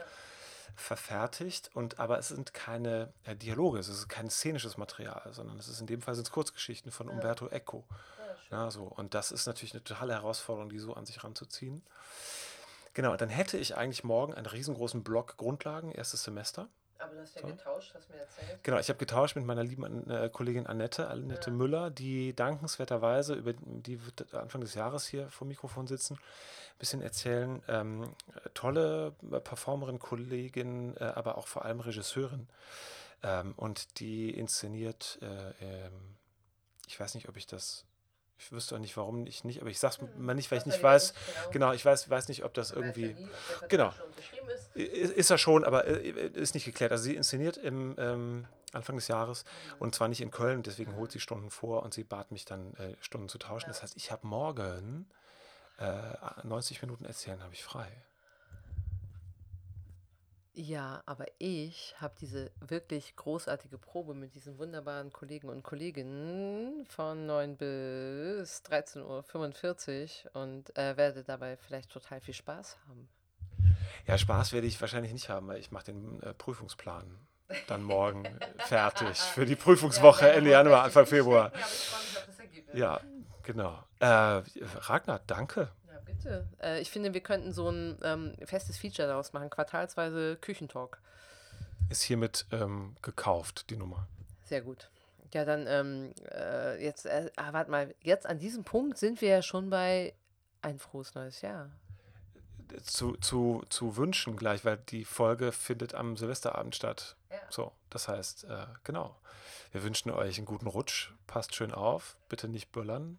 [0.77, 1.71] verfertigt.
[1.75, 5.81] Und aber es sind keine äh, Dialoge, es ist kein szenisches Material, sondern es ist
[5.81, 7.85] in dem Fall sind es Kurzgeschichten von Umberto Eco.
[8.51, 8.83] Ja, so.
[8.83, 11.83] Und das ist natürlich eine totale Herausforderung, die so an sich ranzuziehen.
[12.95, 16.69] Genau, dann hätte ich eigentlich morgen einen riesengroßen Block Grundlagen, erstes Semester.
[17.11, 17.49] Aber du hast ja So.
[17.49, 18.63] getauscht, hast mir erzählt.
[18.63, 23.53] Genau, ich habe getauscht mit meiner lieben äh, Kollegin Annette, Annette Müller, die dankenswerterweise, über
[23.53, 27.63] die wird Anfang des Jahres hier vor dem Mikrofon sitzen, ein bisschen erzählen.
[27.67, 28.15] Ähm,
[28.55, 32.49] tolle äh, Performerin, Kollegin, äh, aber auch vor allem Regisseurin.
[33.25, 36.17] Ähm, und die inszeniert, äh, ähm,
[36.87, 37.87] ich weiß nicht, ob ich das,
[38.41, 40.83] ich wüsste auch nicht, warum ich nicht, aber ich sag's mal nicht, weil ich nicht
[40.83, 41.51] weiß, genau.
[41.51, 43.13] genau, ich weiß, weiß nicht, ob das irgendwie.
[43.13, 43.29] nie,
[43.63, 43.93] ob genau.
[44.75, 45.13] ist.
[45.17, 46.91] Ist er schon, aber äh, ist nicht geklärt.
[46.91, 49.45] Also sie inszeniert im ähm, Anfang des Jahres
[49.79, 52.75] und zwar nicht in Köln, deswegen holt sie Stunden vor und sie bat mich dann
[52.75, 53.69] äh, Stunden zu tauschen.
[53.69, 55.07] Das heißt, ich habe morgen
[55.79, 57.89] äh, 90 Minuten erzählen, habe ich frei.
[60.53, 67.25] Ja, aber ich habe diese wirklich großartige Probe mit diesen wunderbaren Kollegen und Kolleginnen von
[67.27, 73.09] 9 bis 13.45 Uhr und äh, werde dabei vielleicht total viel Spaß haben.
[74.07, 77.19] Ja, Spaß werde ich wahrscheinlich nicht haben, weil ich mache den äh, Prüfungsplan
[77.69, 78.25] dann morgen
[78.59, 81.53] fertig für die Prüfungswoche Ende Januar, Anfang Februar.
[81.55, 81.61] Ja.
[82.73, 83.01] Ja,
[83.45, 83.83] genau.
[84.01, 85.71] Äh, Ragnar, danke.
[86.23, 86.47] Bitte.
[86.63, 91.01] Äh, ich finde, wir könnten so ein ähm, festes Feature daraus machen, quartalsweise Küchentalk.
[91.89, 94.07] Ist hiermit ähm, gekauft, die Nummer.
[94.45, 94.91] Sehr gut.
[95.33, 99.29] Ja, dann ähm, äh, jetzt, äh, ah, warte mal, jetzt an diesem Punkt sind wir
[99.29, 100.15] ja schon bei
[100.63, 101.71] ein frohes neues Jahr.
[102.85, 107.17] zu, zu, zu wünschen gleich, weil die Folge findet am Silvesterabend statt.
[107.31, 107.39] Ja.
[107.49, 109.17] So, das heißt, äh, genau.
[109.73, 111.13] Wir wünschen euch einen guten Rutsch.
[111.27, 112.17] Passt schön auf.
[112.29, 113.19] Bitte nicht böllern.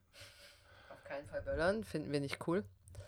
[0.89, 2.63] Auf keinen Fall böllern, finden wir nicht cool.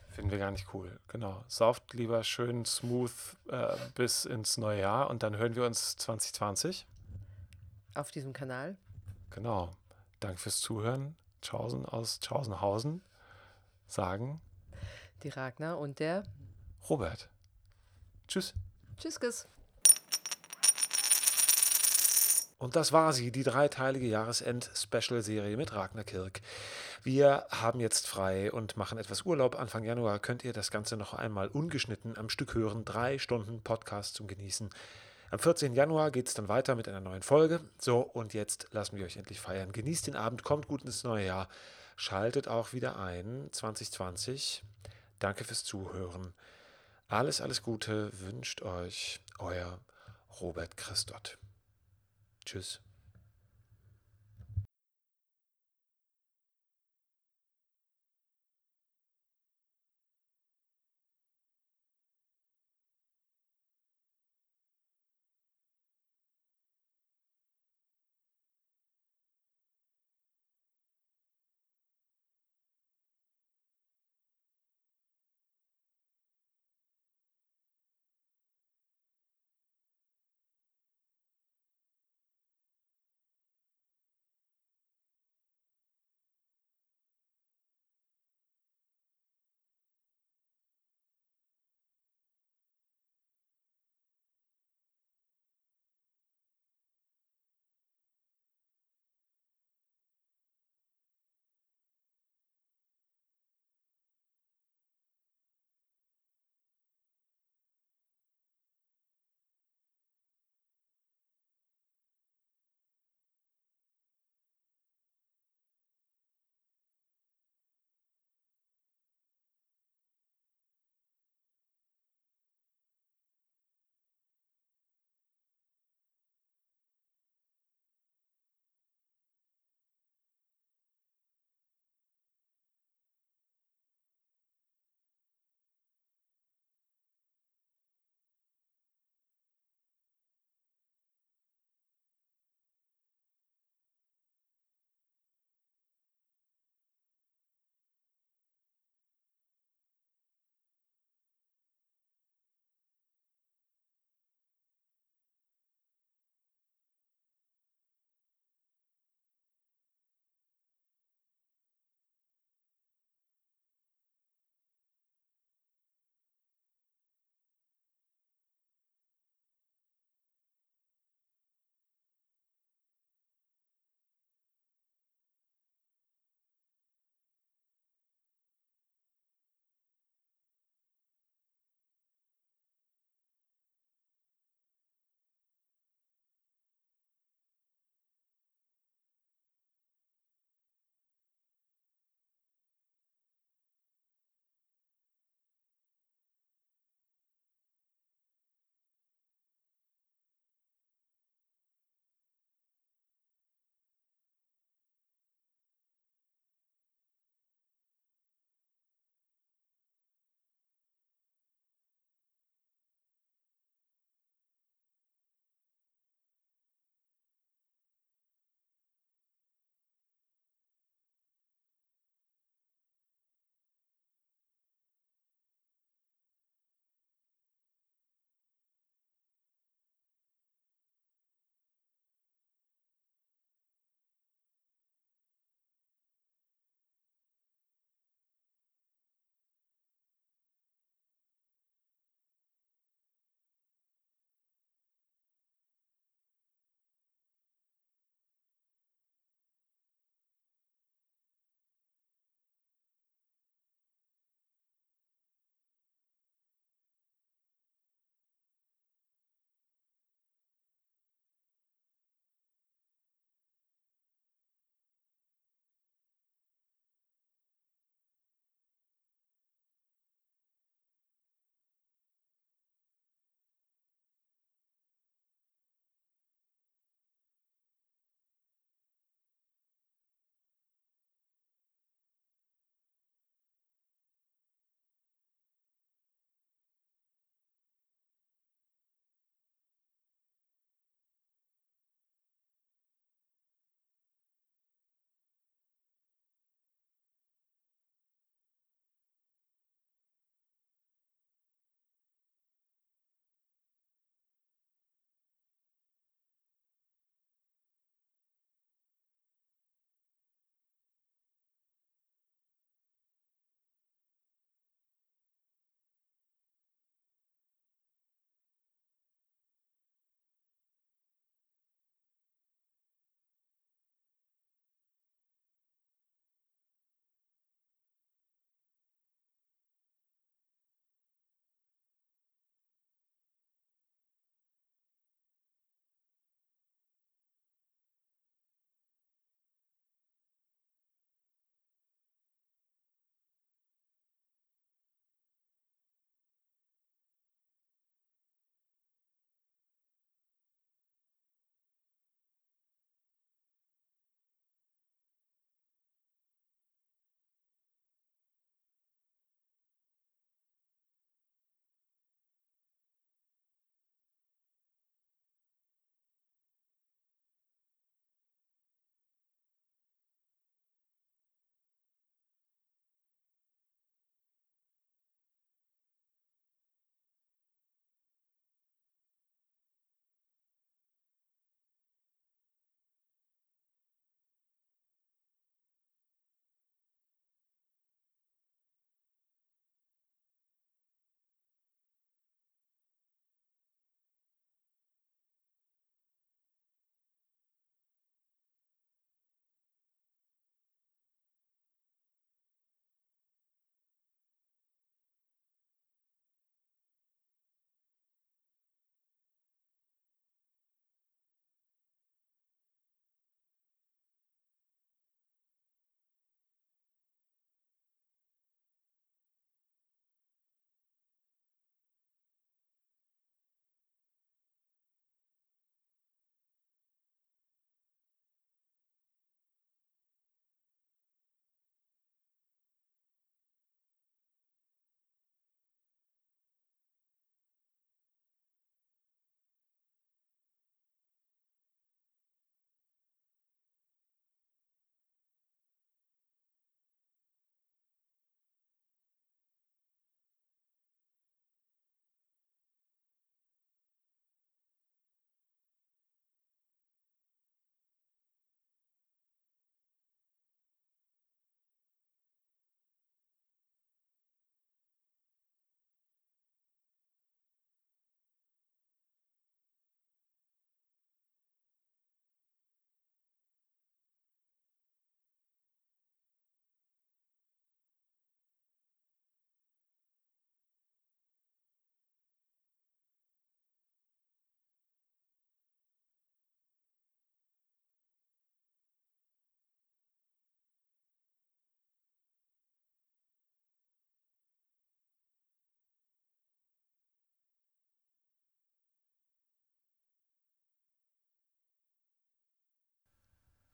[0.09, 0.99] Finden wir gar nicht cool.
[1.07, 1.43] Genau.
[1.47, 3.11] Sauft lieber schön smooth
[3.49, 6.85] äh, bis ins neue Jahr und dann hören wir uns 2020.
[7.95, 8.77] Auf diesem Kanal.
[9.31, 9.75] Genau.
[10.19, 11.15] Danke fürs Zuhören.
[11.41, 13.01] Tschaußen aus Tschaußenhausen
[13.87, 14.39] sagen
[15.23, 16.23] die Ragnar und der
[16.89, 17.29] Robert.
[18.27, 18.53] Tschüss.
[18.97, 19.19] Tschüss,
[22.63, 26.39] Und das war sie, die dreiteilige Jahresend-Special-Serie mit Ragnar Kirk.
[27.03, 29.59] Wir haben jetzt frei und machen etwas Urlaub.
[29.59, 32.85] Anfang Januar könnt ihr das Ganze noch einmal ungeschnitten am Stück hören.
[32.85, 34.69] Drei Stunden Podcast zum Genießen.
[35.29, 35.73] Am 14.
[35.73, 37.59] Januar geht es dann weiter mit einer neuen Folge.
[37.79, 39.73] So, und jetzt lassen wir euch endlich feiern.
[39.73, 41.49] Genießt den Abend, kommt gut ins neue Jahr.
[41.97, 44.63] Schaltet auch wieder ein 2020.
[45.19, 46.33] Danke fürs Zuhören.
[47.09, 49.81] Alles, alles Gute wünscht euch euer
[50.39, 51.37] Robert Christot.
[52.45, 52.81] Tschüss.